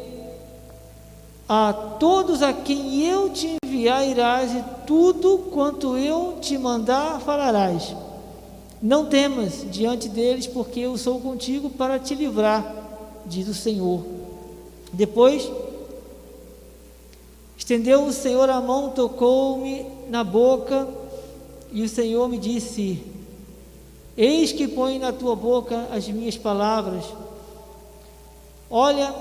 a 1.49 1.73
todos 1.73 2.43
a 2.43 2.53
quem 2.53 3.03
eu 3.05 3.31
te 3.31 3.57
enviar 3.65 4.07
irás, 4.07 4.53
e 4.53 4.65
tudo 4.87 5.51
quanto 5.53 5.97
eu 5.97 6.39
te 6.41 6.59
mandar 6.59 7.21
falarás. 7.21 7.95
Não 8.83 9.07
temas 9.07 9.65
diante 9.71 10.09
deles, 10.09 10.47
porque 10.47 10.81
eu 10.81 10.99
sou 10.99 11.21
contigo 11.21 11.71
para 11.71 11.99
te 11.99 12.15
livrar, 12.15 12.75
diz 13.25 13.49
o 13.49 13.55
Senhor. 13.55 14.16
Depois, 14.93 15.51
estendeu 17.57 18.05
o 18.05 18.13
Senhor 18.13 18.49
a 18.49 18.61
mão, 18.61 18.91
tocou-me 18.91 19.87
na 20.09 20.23
boca, 20.23 20.89
e 21.73 21.83
o 21.83 21.89
Senhor 21.89 22.29
me 22.29 22.39
disse: 22.39 23.03
Eis 24.17 24.53
que 24.53 24.69
põe 24.69 24.99
na 24.99 25.13
tua 25.13 25.35
boca 25.35 25.89
as 25.91 26.09
minhas 26.09 26.37
palavras. 26.37 27.05
Olha, 28.71 29.15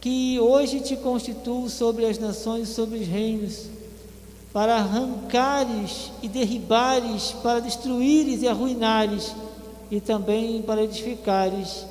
que 0.00 0.38
hoje 0.38 0.80
te 0.80 0.96
constituo 0.96 1.68
sobre 1.68 2.06
as 2.06 2.18
nações 2.18 2.68
sobre 2.68 3.00
os 3.00 3.06
reinos, 3.06 3.66
para 4.52 4.76
arrancares 4.76 6.12
e 6.22 6.28
derribares, 6.28 7.32
para 7.42 7.60
destruíres 7.60 8.40
e 8.40 8.48
arruinares, 8.48 9.34
e 9.90 10.00
também 10.00 10.62
para 10.62 10.84
edificares 10.84 11.84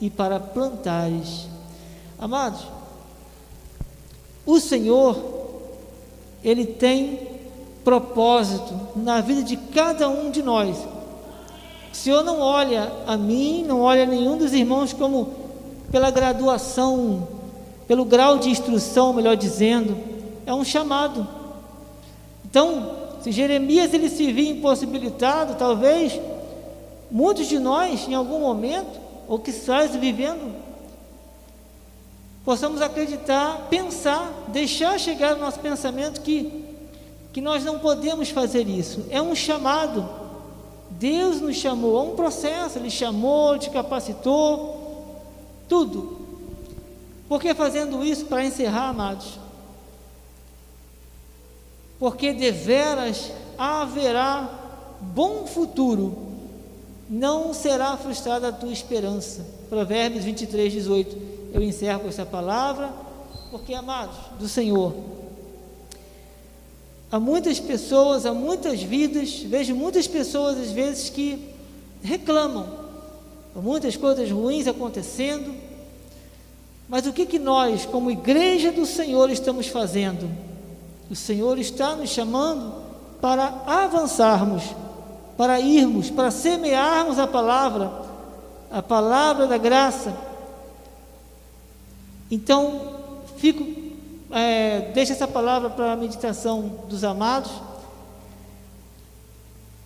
e 0.00 0.10
para 0.10 0.38
plantares. 0.38 1.46
Amados, 2.18 2.60
o 4.44 4.58
Senhor, 4.58 5.16
Ele 6.42 6.66
tem 6.66 7.28
propósito 7.84 8.74
na 8.96 9.20
vida 9.20 9.42
de 9.42 9.56
cada 9.56 10.08
um 10.08 10.30
de 10.30 10.42
nós. 10.42 10.76
O 11.92 11.96
Senhor 11.96 12.22
não 12.22 12.40
olha 12.40 12.92
a 13.06 13.16
mim, 13.16 13.64
não 13.66 13.80
olha 13.80 14.04
a 14.04 14.06
nenhum 14.06 14.36
dos 14.36 14.52
irmãos 14.52 14.92
como 14.92 15.30
pela 15.90 16.10
graduação 16.10 17.28
pelo 17.86 18.04
grau 18.04 18.38
de 18.38 18.50
instrução, 18.50 19.12
melhor 19.12 19.36
dizendo, 19.36 19.96
é 20.44 20.52
um 20.52 20.64
chamado. 20.64 21.26
Então, 22.44 22.96
se 23.20 23.30
Jeremias 23.30 23.94
ele 23.94 24.08
se 24.08 24.32
via 24.32 24.50
impossibilitado, 24.50 25.54
talvez 25.54 26.20
muitos 27.10 27.46
de 27.46 27.58
nós, 27.58 28.08
em 28.08 28.14
algum 28.14 28.40
momento, 28.40 29.00
ou 29.28 29.38
que 29.38 29.50
estás 29.50 29.94
vivendo, 29.94 30.54
possamos 32.46 32.80
acreditar, 32.80 33.66
pensar, 33.68 34.32
deixar 34.46 35.00
chegar 35.00 35.34
no 35.34 35.40
nosso 35.40 35.58
pensamento 35.58 36.20
que, 36.20 36.64
que 37.32 37.40
nós 37.40 37.64
não 37.64 37.80
podemos 37.80 38.30
fazer 38.30 38.68
isso. 38.68 39.04
É 39.10 39.20
um 39.20 39.34
chamado. 39.34 40.08
Deus 40.88 41.40
nos 41.40 41.56
chamou, 41.56 41.98
é 41.98 42.02
um 42.08 42.14
processo, 42.14 42.78
Ele 42.78 42.88
chamou, 42.88 43.58
te 43.58 43.68
capacitou, 43.68 45.20
tudo. 45.68 46.24
Por 47.28 47.40
que 47.40 47.52
fazendo 47.52 48.04
isso 48.04 48.26
para 48.26 48.44
encerrar, 48.44 48.90
amados? 48.90 49.40
Porque 51.98 52.32
deveras 52.32 53.32
haverá 53.58 54.48
bom 55.00 55.46
futuro, 55.46 56.16
não 57.10 57.52
será 57.52 57.96
frustrada 57.96 58.48
a 58.48 58.52
tua 58.52 58.72
esperança. 58.72 59.44
Provérbios 59.68 60.24
23, 60.24 60.72
18. 60.72 61.35
Eu 61.56 61.62
encerro 61.62 62.00
com 62.00 62.08
essa 62.08 62.26
palavra, 62.26 62.92
porque, 63.50 63.72
amados 63.72 64.14
do 64.38 64.46
Senhor, 64.46 64.94
há 67.10 67.18
muitas 67.18 67.58
pessoas, 67.58 68.26
há 68.26 68.34
muitas 68.34 68.82
vidas, 68.82 69.38
vejo 69.38 69.74
muitas 69.74 70.06
pessoas 70.06 70.58
às 70.58 70.70
vezes 70.70 71.08
que 71.08 71.48
reclamam, 72.02 72.66
há 73.56 73.58
muitas 73.58 73.96
coisas 73.96 74.30
ruins 74.30 74.66
acontecendo, 74.66 75.54
mas 76.90 77.06
o 77.06 77.12
que, 77.14 77.24
que 77.24 77.38
nós, 77.38 77.86
como 77.86 78.10
igreja 78.10 78.70
do 78.70 78.84
Senhor, 78.84 79.30
estamos 79.30 79.66
fazendo? 79.66 80.28
O 81.10 81.16
Senhor 81.16 81.58
está 81.58 81.96
nos 81.96 82.10
chamando 82.10 82.74
para 83.18 83.62
avançarmos, 83.66 84.62
para 85.38 85.58
irmos, 85.58 86.10
para 86.10 86.30
semearmos 86.30 87.18
a 87.18 87.26
palavra, 87.26 87.90
a 88.70 88.82
palavra 88.82 89.46
da 89.46 89.56
graça. 89.56 90.25
Então, 92.30 92.94
fico, 93.36 93.64
é, 94.30 94.90
deixa 94.92 95.12
essa 95.12 95.28
palavra 95.28 95.70
para 95.70 95.92
a 95.92 95.96
meditação 95.96 96.80
dos 96.88 97.04
amados. 97.04 97.50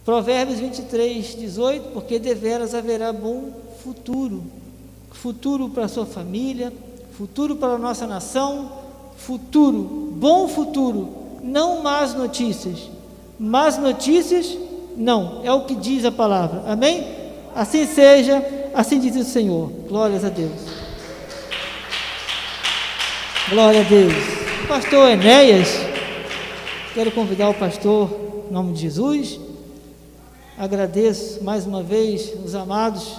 Provérbios 0.05 0.59
23, 0.59 1.37
18, 1.37 1.91
porque 1.91 2.19
deveras 2.19 2.75
haverá 2.75 3.13
bom 3.13 3.53
futuro, 3.83 4.43
futuro 5.11 5.69
para 5.69 5.85
a 5.85 5.89
sua 5.89 6.07
família, 6.07 6.73
futuro 7.13 7.57
para 7.57 7.75
a 7.75 7.79
nossa 7.79 8.07
nação, 8.07 8.73
futuro, 9.17 9.83
bom 10.17 10.49
futuro, 10.49 11.09
não 11.43 11.83
más 11.83 12.15
notícias. 12.15 12.89
Más 13.39 13.79
notícias, 13.79 14.57
não, 14.97 15.41
é 15.45 15.53
o 15.53 15.65
que 15.65 15.75
diz 15.75 16.05
a 16.05 16.13
palavra. 16.13 16.63
Amém? 16.67 17.07
Assim 17.55 17.87
seja, 17.87 18.43
assim 18.75 18.99
diz 18.99 19.17
o 19.17 19.25
Senhor. 19.25 19.71
Glórias 19.89 20.25
a 20.25 20.29
Deus. 20.29 20.80
Glória 23.49 23.81
a 23.81 23.85
Deus. 23.85 24.13
Pastor 24.69 25.11
Enéas, 25.11 25.69
quero 26.95 27.11
convidar 27.11 27.49
o 27.49 27.55
pastor, 27.55 28.09
em 28.49 28.53
nome 28.53 28.75
de 28.75 28.83
Jesus. 28.83 29.41
Agradeço 30.57 31.43
mais 31.43 31.67
uma 31.67 31.83
vez 31.83 32.33
os 32.45 32.55
amados 32.55 33.19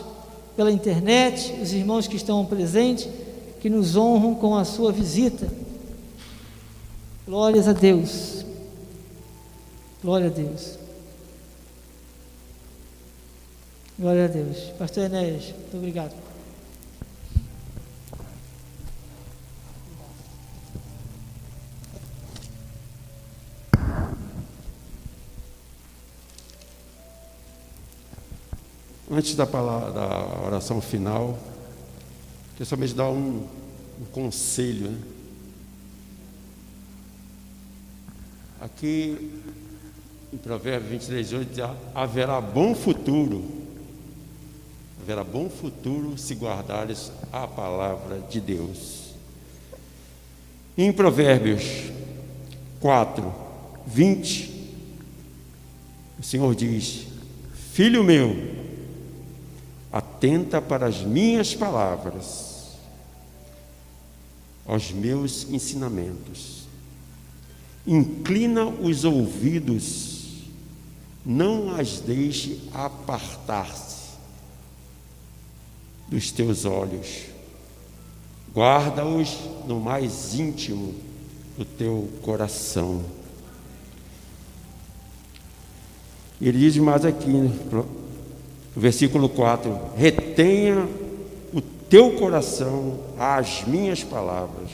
pela 0.56 0.72
internet, 0.72 1.54
os 1.62 1.74
irmãos 1.74 2.08
que 2.08 2.16
estão 2.16 2.46
presentes, 2.46 3.10
que 3.60 3.70
nos 3.70 3.98
honram 3.98 4.36
com 4.36 4.56
a 4.56 4.64
sua 4.64 4.92
visita. 4.92 5.52
Glórias 7.28 7.68
a 7.68 7.74
Deus. 7.74 8.46
Glória 10.02 10.28
a 10.28 10.32
Deus. 10.32 10.78
Glória 14.00 14.26
a 14.26 14.28
Deus. 14.28 14.58
Pastor 14.78 15.04
Enéas, 15.04 15.44
muito 15.44 15.78
obrigado. 15.78 16.31
Antes 29.22 29.36
da, 29.36 29.46
palavra, 29.46 29.92
da 29.92 30.48
oração 30.48 30.82
final, 30.82 31.38
quero 32.58 32.68
somente 32.68 32.96
dar 32.96 33.08
um, 33.12 33.48
um 34.02 34.06
conselho. 34.12 34.90
Né? 34.90 34.98
Aqui 38.62 39.32
em 40.34 40.38
Provérbios 40.38 40.90
23, 40.90 41.34
8 41.34 41.54
diz, 41.54 41.62
haverá 41.94 42.42
bom 42.42 42.74
futuro, 42.74 43.46
haverá 45.04 45.24
bom 45.24 45.52
futuro 45.52 46.18
se 46.18 46.34
guardares 46.34 47.12
a 47.32 47.46
palavra 47.46 48.22
de 48.22 48.42
Deus. 48.42 49.14
Em 50.76 50.92
Provérbios 50.92 51.92
4, 52.80 53.32
20, 53.86 54.72
o 56.20 56.24
Senhor 56.24 56.56
diz: 56.56 57.06
Filho 57.72 58.04
meu, 58.04 58.51
atenta 60.22 60.62
para 60.62 60.86
as 60.86 61.02
minhas 61.02 61.56
palavras, 61.56 62.78
aos 64.66 64.92
meus 64.92 65.50
ensinamentos 65.50 66.62
Inclina 67.86 68.66
os 68.66 69.04
ouvidos, 69.06 70.44
não 71.26 71.76
as 71.76 72.00
deixe 72.00 72.62
apartar-se 72.74 74.12
dos 76.08 76.32
teus 76.32 76.66
olhos. 76.66 77.24
Guarda-os 78.54 79.36
no 79.66 79.80
mais 79.80 80.36
íntimo 80.36 80.94
do 81.58 81.66
teu 81.66 82.08
coração. 82.22 83.04
Ele 86.40 86.60
diz 86.60 86.78
mais 86.78 87.06
aqui, 87.06 87.28
no 87.28 87.50
versículo 88.76 89.30
4: 89.30 89.78
retenha 89.96 90.88
o 91.54 91.62
teu 91.62 92.12
coração 92.12 93.00
às 93.18 93.64
minhas 93.66 94.04
palavras, 94.04 94.70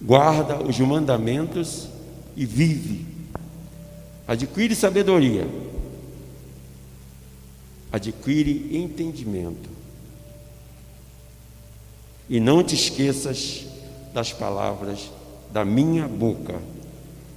guarda 0.00 0.62
os 0.62 0.78
mandamentos 0.78 1.88
e 2.36 2.46
vive. 2.46 3.06
Adquire 4.26 4.74
sabedoria. 4.74 5.46
Adquire 7.92 8.76
entendimento. 8.76 9.68
E 12.28 12.38
não 12.38 12.62
te 12.62 12.76
esqueças 12.76 13.66
das 14.14 14.32
palavras 14.32 15.10
da 15.52 15.64
minha 15.64 16.06
boca, 16.06 16.60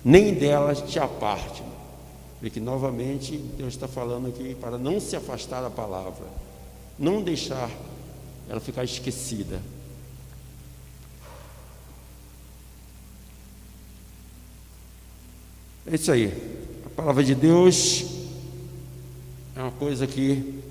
nem 0.05 0.35
delas 0.35 0.81
te 0.81 0.99
aparte. 0.99 1.63
Porque 2.43 2.59
novamente 2.59 3.37
Deus 3.37 3.73
está 3.73 3.87
falando 3.87 4.27
aqui 4.27 4.53
para 4.55 4.77
não 4.77 4.99
se 4.99 5.15
afastar 5.15 5.61
da 5.61 5.69
palavra, 5.69 6.25
não 6.99 7.23
deixar 7.23 7.71
ela 8.49 8.59
ficar 8.59 8.83
esquecida. 8.83 9.61
É 15.89 15.95
isso 15.95 16.11
aí. 16.11 16.33
A 16.85 16.89
palavra 16.89 17.23
de 17.23 17.33
Deus 17.33 18.03
é 19.55 19.61
uma 19.61 19.71
coisa 19.71 20.05
que 20.05 20.61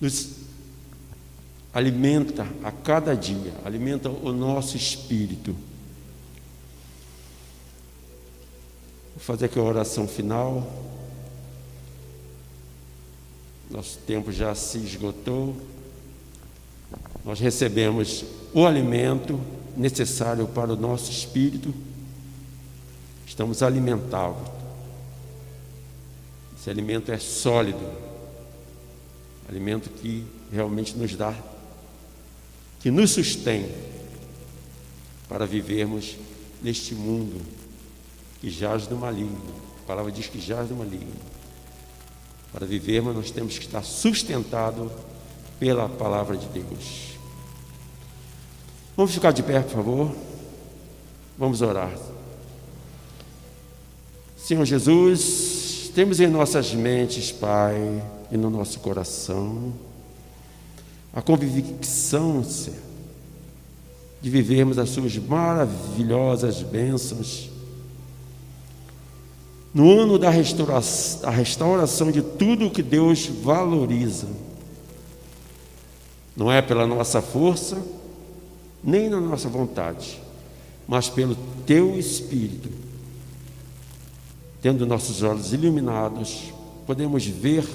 nos 0.00 0.36
alimenta 1.70 2.48
a 2.62 2.72
cada 2.72 3.14
dia, 3.14 3.52
alimenta 3.62 4.08
o 4.08 4.32
nosso 4.32 4.74
espírito. 4.74 5.54
Fazer 9.24 9.46
aqui 9.46 9.58
a 9.58 9.62
oração 9.62 10.06
final. 10.06 10.70
Nosso 13.70 13.98
tempo 14.06 14.30
já 14.30 14.54
se 14.54 14.78
esgotou. 14.78 15.56
Nós 17.24 17.40
recebemos 17.40 18.24
o 18.52 18.66
alimento 18.66 19.40
necessário 19.76 20.46
para 20.46 20.74
o 20.74 20.76
nosso 20.76 21.10
espírito 21.10 21.74
estamos 23.26 23.64
alimentados. 23.64 24.48
Esse 26.56 26.70
alimento 26.70 27.10
é 27.10 27.18
sólido, 27.18 27.84
alimento 29.48 29.90
que 29.90 30.24
realmente 30.52 30.96
nos 30.96 31.16
dá, 31.16 31.34
que 32.80 32.92
nos 32.92 33.10
sustém 33.10 33.68
para 35.28 35.46
vivermos 35.46 36.16
neste 36.62 36.94
mundo 36.94 37.63
que 38.44 38.50
jaz 38.50 38.86
do 38.86 38.94
maligno. 38.94 39.40
A 39.82 39.86
palavra 39.86 40.12
diz 40.12 40.26
que 40.26 40.38
jaz 40.38 40.68
do 40.68 40.76
maligno. 40.76 41.14
Para 42.52 42.66
vivermos, 42.66 43.16
nós 43.16 43.30
temos 43.30 43.56
que 43.56 43.64
estar 43.64 43.82
sustentado 43.82 44.92
pela 45.58 45.88
palavra 45.88 46.36
de 46.36 46.46
Deus. 46.48 47.14
Vamos 48.94 49.14
ficar 49.14 49.32
de 49.32 49.42
pé, 49.42 49.60
por 49.60 49.70
favor. 49.70 50.14
Vamos 51.38 51.62
orar. 51.62 51.90
Senhor 54.36 54.66
Jesus, 54.66 55.90
temos 55.94 56.20
em 56.20 56.26
nossas 56.26 56.74
mentes, 56.74 57.32
Pai, 57.32 58.04
e 58.30 58.36
no 58.36 58.50
nosso 58.50 58.78
coração, 58.80 59.72
a 61.14 61.22
convicção, 61.22 62.44
Senhor, 62.44 62.78
de 64.20 64.28
vivermos 64.28 64.78
as 64.78 64.90
suas 64.90 65.16
maravilhosas 65.16 66.60
bênçãos. 66.60 67.53
No 69.74 69.98
ano 69.98 70.20
da 70.20 70.30
restauração, 70.30 71.28
restauração 71.30 72.12
de 72.12 72.22
tudo 72.22 72.66
o 72.66 72.70
que 72.70 72.80
Deus 72.80 73.26
valoriza. 73.26 74.28
Não 76.36 76.50
é 76.50 76.62
pela 76.62 76.86
nossa 76.86 77.20
força, 77.20 77.82
nem 78.82 79.08
na 79.08 79.20
nossa 79.20 79.48
vontade, 79.48 80.22
mas 80.86 81.08
pelo 81.08 81.36
teu 81.66 81.98
Espírito. 81.98 82.68
Tendo 84.62 84.86
nossos 84.86 85.24
olhos 85.24 85.52
iluminados, 85.52 86.52
podemos 86.86 87.26
ver, 87.26 87.68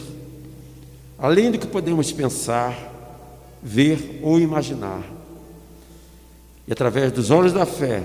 além 1.18 1.52
do 1.52 1.60
que 1.60 1.68
podemos 1.68 2.14
pensar, 2.14 2.78
ver 3.62 4.22
ou 4.24 4.39
imaginar. 4.39 5.04
E 6.66 6.72
através 6.72 7.12
dos 7.12 7.30
olhos 7.30 7.52
da 7.52 7.66
fé, 7.66 8.04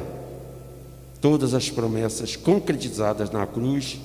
todas 1.25 1.55
as 1.55 1.71
promessas 1.71 2.37
concretizadas 2.37 3.31
na 3.31 3.47
cruz, 3.47 3.99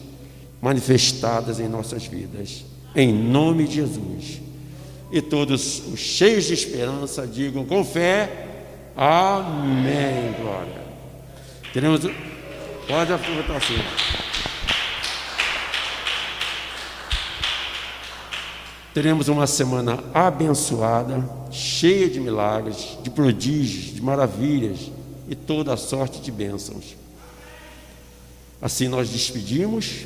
manifestadas 0.61 1.59
em 1.59 1.67
nossas 1.67 2.05
vidas, 2.05 2.63
em 2.95 3.11
nome 3.11 3.67
de 3.67 3.75
Jesus. 3.75 4.39
E 5.11 5.21
todos 5.21 5.85
os 5.87 5.99
cheios 5.99 6.45
de 6.45 6.53
esperança 6.53 7.27
digam 7.27 7.65
com 7.65 7.83
fé: 7.83 8.47
Amém. 8.95 10.33
Glória. 10.39 10.81
Teremos. 11.73 11.99
Pode 12.87 13.11
aproveitar 13.11 13.57
assim. 13.57 13.75
Teremos 18.93 19.27
uma 19.27 19.45
semana 19.45 20.01
abençoada, 20.13 21.29
cheia 21.51 22.09
de 22.09 22.21
milagres, 22.21 22.97
de 23.03 23.09
prodígios, 23.09 23.93
de 23.93 24.01
maravilhas 24.01 24.89
e 25.27 25.35
toda 25.35 25.73
a 25.73 25.77
sorte 25.77 26.21
de 26.21 26.31
bênçãos. 26.31 26.97
Assim 28.61 28.87
nós 28.87 29.09
despedimos 29.09 30.05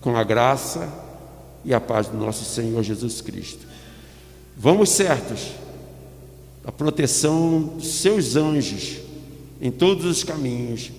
com 0.00 0.16
a 0.16 0.24
graça 0.24 0.88
e 1.64 1.74
a 1.74 1.80
paz 1.80 2.08
do 2.08 2.16
nosso 2.16 2.44
Senhor 2.44 2.82
Jesus 2.82 3.20
Cristo. 3.20 3.66
Vamos 4.56 4.88
certos 4.90 5.50
da 6.64 6.72
proteção 6.72 7.62
dos 7.76 7.88
seus 7.88 8.36
anjos 8.36 8.98
em 9.60 9.70
todos 9.70 10.04
os 10.04 10.24
caminhos 10.24 10.90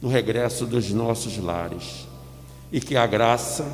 no 0.00 0.08
regresso 0.08 0.66
dos 0.66 0.90
nossos 0.90 1.38
lares. 1.38 2.06
E 2.70 2.80
que 2.80 2.96
a 2.96 3.06
graça, 3.06 3.66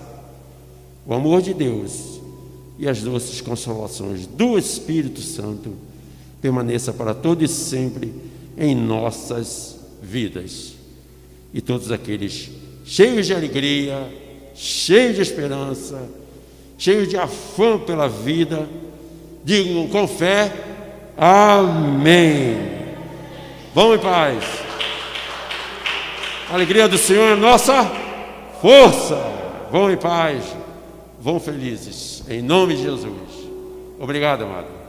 o 1.06 1.14
amor 1.14 1.42
de 1.42 1.52
Deus 1.52 2.20
e 2.78 2.88
as 2.88 3.02
doces 3.02 3.40
consolações 3.40 4.26
do 4.26 4.58
Espírito 4.58 5.20
Santo 5.20 5.74
permaneça 6.40 6.92
para 6.92 7.14
todo 7.14 7.44
e 7.44 7.48
sempre 7.48 8.12
em 8.56 8.74
nossas 8.74 9.76
vidas. 10.02 10.74
E 11.52 11.60
todos 11.60 11.92
aqueles 11.92 12.50
cheios 12.84 13.26
de 13.26 13.34
alegria, 13.34 14.08
cheios 14.54 15.16
de 15.16 15.22
esperança, 15.22 16.08
cheios 16.78 17.08
de 17.08 17.16
afã 17.16 17.78
pela 17.78 18.08
vida, 18.08 18.68
digam 19.44 19.88
com 19.88 20.08
fé: 20.08 20.52
Amém. 21.16 22.56
Vamos 23.74 23.96
em 23.96 24.00
paz. 24.00 24.44
A 26.50 26.54
alegria 26.54 26.88
do 26.88 26.98
Senhor 26.98 27.32
é 27.32 27.36
nossa 27.36 27.90
força. 28.60 29.16
Vão 29.70 29.90
em 29.90 29.96
paz. 29.96 30.44
Vão 31.18 31.40
felizes. 31.40 32.22
Em 32.28 32.42
nome 32.42 32.76
de 32.76 32.82
Jesus. 32.82 33.14
Obrigado, 33.98 34.44
amado. 34.44 34.81